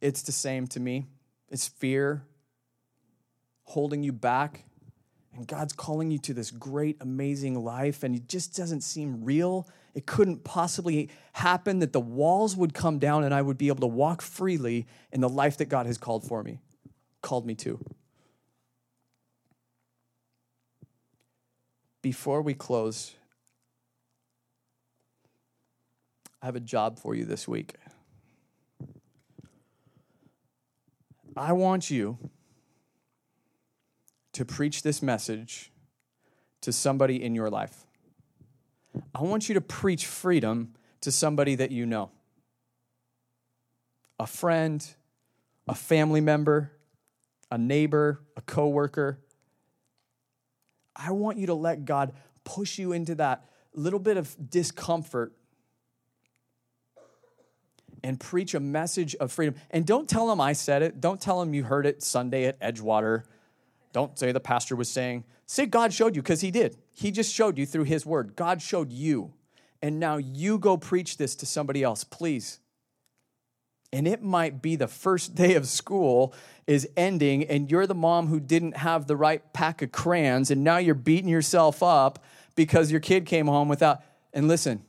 it's 0.00 0.22
the 0.22 0.32
same 0.32 0.68
to 0.68 0.80
me. 0.80 1.06
It's 1.50 1.66
fear 1.66 2.22
holding 3.64 4.04
you 4.04 4.12
back. 4.12 4.64
And 5.34 5.48
God's 5.48 5.72
calling 5.72 6.12
you 6.12 6.18
to 6.18 6.32
this 6.32 6.52
great, 6.52 6.96
amazing 7.00 7.58
life, 7.58 8.04
and 8.04 8.14
it 8.14 8.28
just 8.28 8.56
doesn't 8.56 8.82
seem 8.82 9.24
real. 9.24 9.68
It 9.92 10.06
couldn't 10.06 10.44
possibly 10.44 11.10
happen 11.32 11.80
that 11.80 11.92
the 11.92 12.00
walls 12.00 12.56
would 12.56 12.72
come 12.72 13.00
down 13.00 13.24
and 13.24 13.34
I 13.34 13.42
would 13.42 13.58
be 13.58 13.66
able 13.66 13.80
to 13.80 13.88
walk 13.88 14.22
freely 14.22 14.86
in 15.10 15.20
the 15.20 15.28
life 15.28 15.56
that 15.56 15.64
God 15.64 15.86
has 15.86 15.98
called 15.98 16.24
for 16.24 16.44
me 16.44 16.60
called 17.24 17.46
me 17.46 17.54
to. 17.54 17.82
Before 22.02 22.42
we 22.42 22.52
close, 22.52 23.14
I 26.42 26.46
have 26.46 26.54
a 26.54 26.60
job 26.60 26.98
for 26.98 27.14
you 27.14 27.24
this 27.24 27.48
week. 27.48 27.76
I 31.34 31.54
want 31.54 31.90
you 31.90 32.18
to 34.34 34.44
preach 34.44 34.82
this 34.82 35.02
message 35.02 35.72
to 36.60 36.72
somebody 36.72 37.22
in 37.22 37.34
your 37.34 37.48
life. 37.48 37.86
I 39.14 39.22
want 39.22 39.48
you 39.48 39.54
to 39.54 39.62
preach 39.62 40.04
freedom 40.04 40.74
to 41.00 41.10
somebody 41.10 41.54
that 41.54 41.70
you 41.70 41.86
know 41.86 42.10
a 44.20 44.26
friend, 44.26 44.86
a 45.66 45.74
family 45.74 46.20
member, 46.20 46.70
a 47.54 47.58
neighbor, 47.58 48.20
a 48.36 48.40
coworker. 48.40 49.20
I 50.96 51.12
want 51.12 51.38
you 51.38 51.46
to 51.46 51.54
let 51.54 51.84
God 51.84 52.12
push 52.42 52.78
you 52.78 52.92
into 52.92 53.14
that 53.14 53.44
little 53.74 54.00
bit 54.00 54.16
of 54.16 54.34
discomfort 54.50 55.32
and 58.02 58.18
preach 58.18 58.54
a 58.54 58.60
message 58.60 59.14
of 59.14 59.30
freedom. 59.30 59.54
And 59.70 59.86
don't 59.86 60.08
tell 60.08 60.26
them 60.26 60.40
I 60.40 60.52
said 60.52 60.82
it. 60.82 61.00
Don't 61.00 61.20
tell 61.20 61.38
them 61.38 61.54
you 61.54 61.62
heard 61.62 61.86
it 61.86 62.02
Sunday 62.02 62.46
at 62.46 62.58
Edgewater. 62.60 63.22
Don't 63.92 64.18
say 64.18 64.32
the 64.32 64.40
pastor 64.40 64.74
was 64.74 64.90
saying. 64.90 65.22
Say 65.46 65.66
God 65.66 65.92
showed 65.92 66.16
you 66.16 66.22
because 66.22 66.40
he 66.40 66.50
did. 66.50 66.76
He 66.92 67.12
just 67.12 67.32
showed 67.32 67.56
you 67.56 67.66
through 67.66 67.84
his 67.84 68.04
word. 68.04 68.34
God 68.34 68.60
showed 68.60 68.90
you. 68.90 69.32
And 69.80 70.00
now 70.00 70.16
you 70.16 70.58
go 70.58 70.76
preach 70.76 71.18
this 71.18 71.36
to 71.36 71.46
somebody 71.46 71.84
else, 71.84 72.02
please 72.02 72.58
and 73.94 74.06
it 74.08 74.22
might 74.22 74.60
be 74.60 74.76
the 74.76 74.88
first 74.88 75.34
day 75.34 75.54
of 75.54 75.66
school 75.66 76.34
is 76.66 76.88
ending 76.96 77.44
and 77.44 77.70
you're 77.70 77.86
the 77.86 77.94
mom 77.94 78.26
who 78.26 78.40
didn't 78.40 78.76
have 78.76 79.06
the 79.06 79.16
right 79.16 79.52
pack 79.52 79.80
of 79.82 79.92
crayons 79.92 80.50
and 80.50 80.62
now 80.62 80.76
you're 80.76 80.94
beating 80.94 81.28
yourself 81.28 81.82
up 81.82 82.22
because 82.54 82.90
your 82.90 83.00
kid 83.00 83.24
came 83.24 83.46
home 83.46 83.68
without 83.68 84.02
and 84.32 84.48
listen 84.48 84.82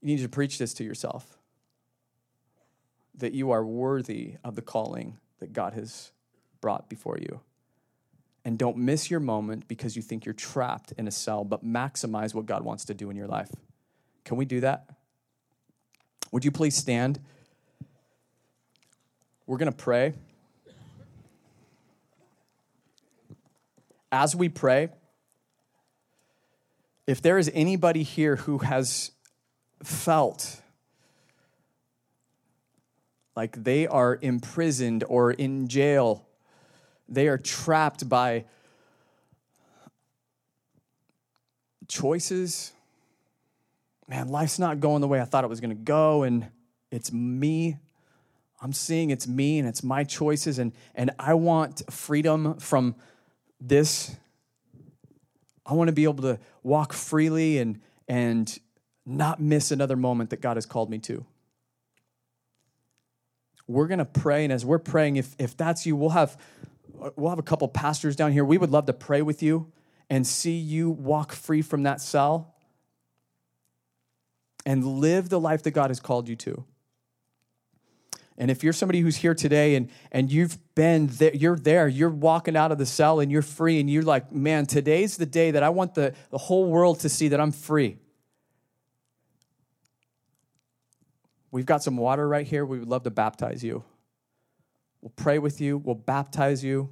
you 0.00 0.16
need 0.16 0.22
to 0.22 0.28
preach 0.28 0.58
this 0.58 0.74
to 0.74 0.84
yourself 0.84 1.38
that 3.20 3.32
you 3.32 3.50
are 3.50 3.64
worthy 3.64 4.34
of 4.42 4.56
the 4.56 4.62
calling 4.62 5.18
that 5.38 5.52
God 5.52 5.74
has 5.74 6.10
brought 6.60 6.88
before 6.88 7.18
you. 7.18 7.40
And 8.44 8.58
don't 8.58 8.78
miss 8.78 9.10
your 9.10 9.20
moment 9.20 9.68
because 9.68 9.96
you 9.96 10.02
think 10.02 10.24
you're 10.24 10.32
trapped 10.32 10.92
in 10.92 11.06
a 11.06 11.10
cell 11.10 11.44
but 11.44 11.64
maximize 11.64 12.34
what 12.34 12.46
God 12.46 12.64
wants 12.64 12.86
to 12.86 12.94
do 12.94 13.10
in 13.10 13.16
your 13.16 13.26
life. 13.26 13.50
Can 14.24 14.38
we 14.38 14.46
do 14.46 14.60
that? 14.60 14.88
Would 16.32 16.44
you 16.44 16.50
please 16.50 16.74
stand 16.74 17.20
we're 19.50 19.56
going 19.56 19.72
to 19.72 19.76
pray. 19.76 20.12
As 24.12 24.36
we 24.36 24.48
pray, 24.48 24.90
if 27.08 27.20
there 27.20 27.36
is 27.36 27.50
anybody 27.52 28.04
here 28.04 28.36
who 28.36 28.58
has 28.58 29.10
felt 29.82 30.62
like 33.34 33.64
they 33.64 33.88
are 33.88 34.20
imprisoned 34.22 35.02
or 35.08 35.32
in 35.32 35.66
jail, 35.66 36.24
they 37.08 37.26
are 37.26 37.36
trapped 37.36 38.08
by 38.08 38.44
choices. 41.88 42.70
Man, 44.06 44.28
life's 44.28 44.60
not 44.60 44.78
going 44.78 45.00
the 45.00 45.08
way 45.08 45.20
I 45.20 45.24
thought 45.24 45.42
it 45.42 45.50
was 45.50 45.58
going 45.58 45.76
to 45.76 45.82
go, 45.82 46.22
and 46.22 46.46
it's 46.92 47.12
me 47.12 47.78
I'm 48.60 48.72
seeing 48.72 49.10
it's 49.10 49.26
me 49.26 49.58
and 49.58 49.66
it's 49.66 49.82
my 49.82 50.04
choices, 50.04 50.58
and, 50.58 50.72
and 50.94 51.10
I 51.18 51.34
want 51.34 51.82
freedom 51.90 52.58
from 52.58 52.94
this. 53.60 54.14
I 55.64 55.72
want 55.74 55.88
to 55.88 55.92
be 55.92 56.04
able 56.04 56.22
to 56.24 56.38
walk 56.62 56.92
freely 56.92 57.58
and, 57.58 57.80
and 58.06 58.58
not 59.06 59.40
miss 59.40 59.70
another 59.70 59.96
moment 59.96 60.30
that 60.30 60.40
God 60.40 60.56
has 60.56 60.66
called 60.66 60.90
me 60.90 60.98
to. 60.98 61.24
we're 63.66 63.86
going 63.86 63.98
to 63.98 64.04
pray. 64.04 64.44
And 64.44 64.52
as 64.52 64.64
we're 64.66 64.78
praying, 64.78 65.16
if, 65.16 65.34
if 65.38 65.56
that's 65.56 65.86
you, 65.86 65.96
we'll 65.96 66.10
have, 66.10 66.36
we'll 67.16 67.30
have 67.30 67.38
a 67.38 67.42
couple 67.42 67.68
pastors 67.68 68.16
down 68.16 68.32
here. 68.32 68.44
We 68.44 68.58
would 68.58 68.70
love 68.70 68.86
to 68.86 68.92
pray 68.92 69.22
with 69.22 69.42
you 69.42 69.72
and 70.10 70.26
see 70.26 70.56
you 70.56 70.90
walk 70.90 71.32
free 71.32 71.62
from 71.62 71.84
that 71.84 72.00
cell 72.00 72.54
and 74.66 74.84
live 74.84 75.28
the 75.28 75.40
life 75.40 75.62
that 75.62 75.70
God 75.70 75.88
has 75.90 76.00
called 76.00 76.28
you 76.28 76.36
to. 76.36 76.64
And 78.40 78.50
if 78.50 78.64
you're 78.64 78.72
somebody 78.72 79.00
who's 79.00 79.16
here 79.16 79.34
today 79.34 79.74
and, 79.74 79.90
and 80.10 80.32
you've 80.32 80.58
been 80.74 81.08
there, 81.08 81.34
you're 81.34 81.58
there, 81.58 81.86
you're 81.86 82.08
walking 82.08 82.56
out 82.56 82.72
of 82.72 82.78
the 82.78 82.86
cell 82.86 83.20
and 83.20 83.30
you're 83.30 83.42
free, 83.42 83.78
and 83.78 83.90
you're 83.90 84.02
like, 84.02 84.32
man, 84.32 84.64
today's 84.64 85.18
the 85.18 85.26
day 85.26 85.50
that 85.50 85.62
I 85.62 85.68
want 85.68 85.94
the, 85.94 86.14
the 86.30 86.38
whole 86.38 86.64
world 86.64 87.00
to 87.00 87.10
see 87.10 87.28
that 87.28 87.38
I'm 87.38 87.52
free. 87.52 87.98
We've 91.50 91.66
got 91.66 91.82
some 91.82 91.98
water 91.98 92.26
right 92.26 92.46
here. 92.46 92.64
We 92.64 92.78
would 92.78 92.88
love 92.88 93.02
to 93.02 93.10
baptize 93.10 93.62
you. 93.62 93.84
We'll 95.02 95.12
pray 95.16 95.38
with 95.38 95.60
you, 95.60 95.76
we'll 95.76 95.94
baptize 95.94 96.64
you. 96.64 96.88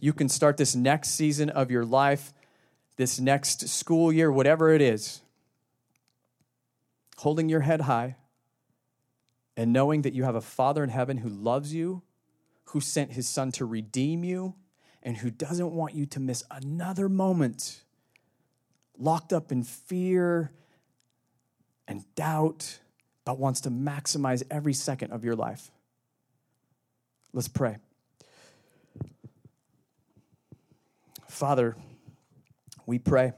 You 0.00 0.14
can 0.14 0.30
start 0.30 0.56
this 0.56 0.74
next 0.74 1.10
season 1.10 1.50
of 1.50 1.70
your 1.70 1.84
life, 1.84 2.32
this 2.96 3.20
next 3.20 3.68
school 3.68 4.10
year, 4.10 4.32
whatever 4.32 4.72
it 4.72 4.80
is, 4.80 5.20
holding 7.18 7.50
your 7.50 7.60
head 7.60 7.82
high 7.82 8.16
and 9.56 9.72
knowing 9.72 10.02
that 10.02 10.12
you 10.12 10.24
have 10.24 10.34
a 10.34 10.40
Father 10.40 10.84
in 10.84 10.90
heaven 10.90 11.18
who 11.18 11.28
loves 11.28 11.72
you, 11.72 12.02
who 12.66 12.80
sent 12.80 13.12
his 13.12 13.28
Son 13.28 13.52
to 13.52 13.64
redeem 13.64 14.24
you, 14.24 14.54
and 15.02 15.16
who 15.16 15.30
doesn't 15.30 15.72
want 15.72 15.94
you 15.94 16.04
to 16.06 16.20
miss 16.20 16.42
another 16.50 17.08
moment 17.08 17.82
locked 18.98 19.32
up 19.32 19.52
in 19.52 19.62
fear 19.62 20.50
and 21.88 22.04
doubt, 22.14 22.80
but 23.24 23.38
wants 23.38 23.60
to 23.62 23.70
maximize 23.70 24.42
every 24.50 24.72
second 24.72 25.12
of 25.12 25.24
your 25.24 25.36
life. 25.36 25.70
Let's 27.32 27.48
pray. 27.48 27.76
Father, 31.28 31.76
we 32.86 32.98
pray 32.98 33.32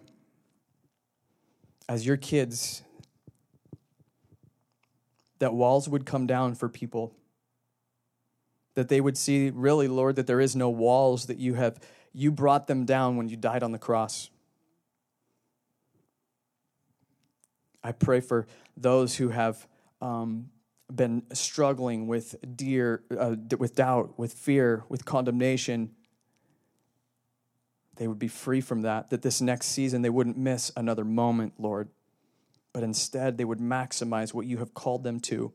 as 1.88 2.06
your 2.06 2.16
kids 2.16 2.82
that 5.38 5.54
walls 5.54 5.88
would 5.88 6.04
come 6.06 6.26
down 6.26 6.54
for 6.54 6.68
people. 6.68 7.14
That 8.74 8.88
they 8.88 9.00
would 9.00 9.16
see, 9.16 9.50
really, 9.50 9.88
Lord, 9.88 10.16
that 10.16 10.26
there 10.26 10.40
is 10.40 10.54
no 10.54 10.70
walls, 10.70 11.26
that 11.26 11.38
you 11.38 11.54
have, 11.54 11.78
you 12.12 12.30
brought 12.30 12.66
them 12.66 12.84
down 12.84 13.16
when 13.16 13.28
you 13.28 13.36
died 13.36 13.62
on 13.62 13.72
the 13.72 13.78
cross. 13.78 14.30
I 17.82 17.92
pray 17.92 18.20
for 18.20 18.46
those 18.76 19.16
who 19.16 19.30
have 19.30 19.66
um, 20.00 20.50
been 20.94 21.22
struggling 21.32 22.06
with 22.06 22.36
dear, 22.56 23.02
uh, 23.16 23.36
with 23.58 23.74
doubt, 23.74 24.18
with 24.18 24.32
fear, 24.32 24.84
with 24.88 25.04
condemnation. 25.04 25.94
They 27.96 28.06
would 28.06 28.18
be 28.18 28.28
free 28.28 28.60
from 28.60 28.82
that. 28.82 29.10
That 29.10 29.22
this 29.22 29.40
next 29.40 29.66
season 29.66 30.02
they 30.02 30.10
wouldn't 30.10 30.36
miss 30.36 30.70
another 30.76 31.04
moment, 31.04 31.54
Lord 31.58 31.88
but 32.72 32.82
instead 32.82 33.38
they 33.38 33.44
would 33.44 33.58
maximize 33.58 34.34
what 34.34 34.46
you 34.46 34.58
have 34.58 34.74
called 34.74 35.04
them 35.04 35.20
to. 35.20 35.52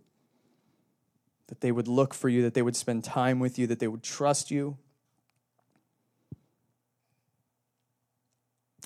That 1.48 1.62
they 1.62 1.72
would 1.72 1.88
look 1.88 2.14
for 2.14 2.30
you, 2.30 2.42
that 2.44 2.54
they 2.54 2.62
would 2.62 2.76
spend 2.76 3.04
time 3.04 3.40
with 3.40 3.60
you, 3.60 3.68
that 3.68 3.80
they 3.80 3.88
would 3.88 4.04
trust 4.04 4.50
you. 4.50 4.78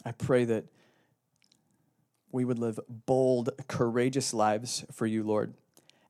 I 0.05 0.11
pray 0.11 0.45
that 0.45 0.65
we 2.31 2.45
would 2.45 2.59
live 2.59 2.79
bold, 2.87 3.49
courageous 3.67 4.33
lives 4.33 4.85
for 4.91 5.05
you, 5.05 5.23
Lord, 5.23 5.53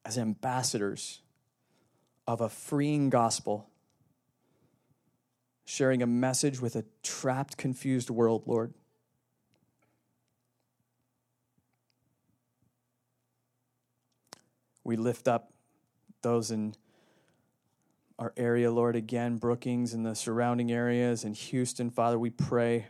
as 0.06 0.17
ambassadors 0.17 1.21
of 2.27 2.41
a 2.41 2.49
freeing 2.49 3.10
gospel, 3.10 3.69
sharing 5.65 6.01
a 6.01 6.08
message 6.08 6.60
with 6.60 6.75
a 6.75 6.84
trapped, 7.01 7.58
confused 7.58 8.10
world, 8.10 8.43
Lord. 8.45 8.73
We 14.88 14.95
lift 14.95 15.28
up 15.28 15.52
those 16.21 16.50
in 16.50 16.73
our 18.17 18.32
area, 18.38 18.71
Lord, 18.71 18.95
again, 18.95 19.36
Brookings 19.36 19.93
and 19.93 20.06
the 20.06 20.15
surrounding 20.15 20.71
areas, 20.71 21.26
and 21.26 21.36
Houston, 21.36 21.89
Father, 21.89 22.17
we 22.17 22.30
pray. 22.30 22.88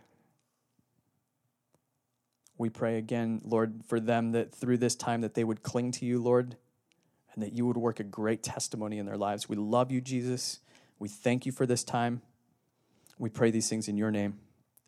We 2.55 2.69
pray 2.69 2.99
again, 2.99 3.41
Lord, 3.43 3.81
for 3.87 3.99
them 3.99 4.33
that 4.33 4.53
through 4.53 4.77
this 4.77 4.95
time 4.95 5.21
that 5.21 5.33
they 5.33 5.43
would 5.43 5.63
cling 5.63 5.91
to 5.93 6.05
you, 6.05 6.21
Lord, 6.21 6.55
and 7.33 7.41
that 7.41 7.53
you 7.53 7.65
would 7.65 7.77
work 7.77 7.99
a 7.99 8.03
great 8.03 8.43
testimony 8.43 8.99
in 8.99 9.07
their 9.07 9.17
lives. 9.17 9.49
We 9.49 9.55
love 9.55 9.91
you, 9.91 9.99
Jesus. 9.99 10.59
We 10.99 11.09
thank 11.09 11.47
you 11.47 11.51
for 11.51 11.65
this 11.65 11.83
time. 11.83 12.21
We 13.17 13.31
pray 13.31 13.49
these 13.49 13.69
things 13.69 13.87
in 13.87 13.97
your 13.97 14.11
name. 14.11 14.37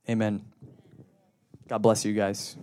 Amen. 0.08 0.45
God 1.67 1.80
bless 1.80 2.06
you 2.06 2.13
guys. 2.13 2.56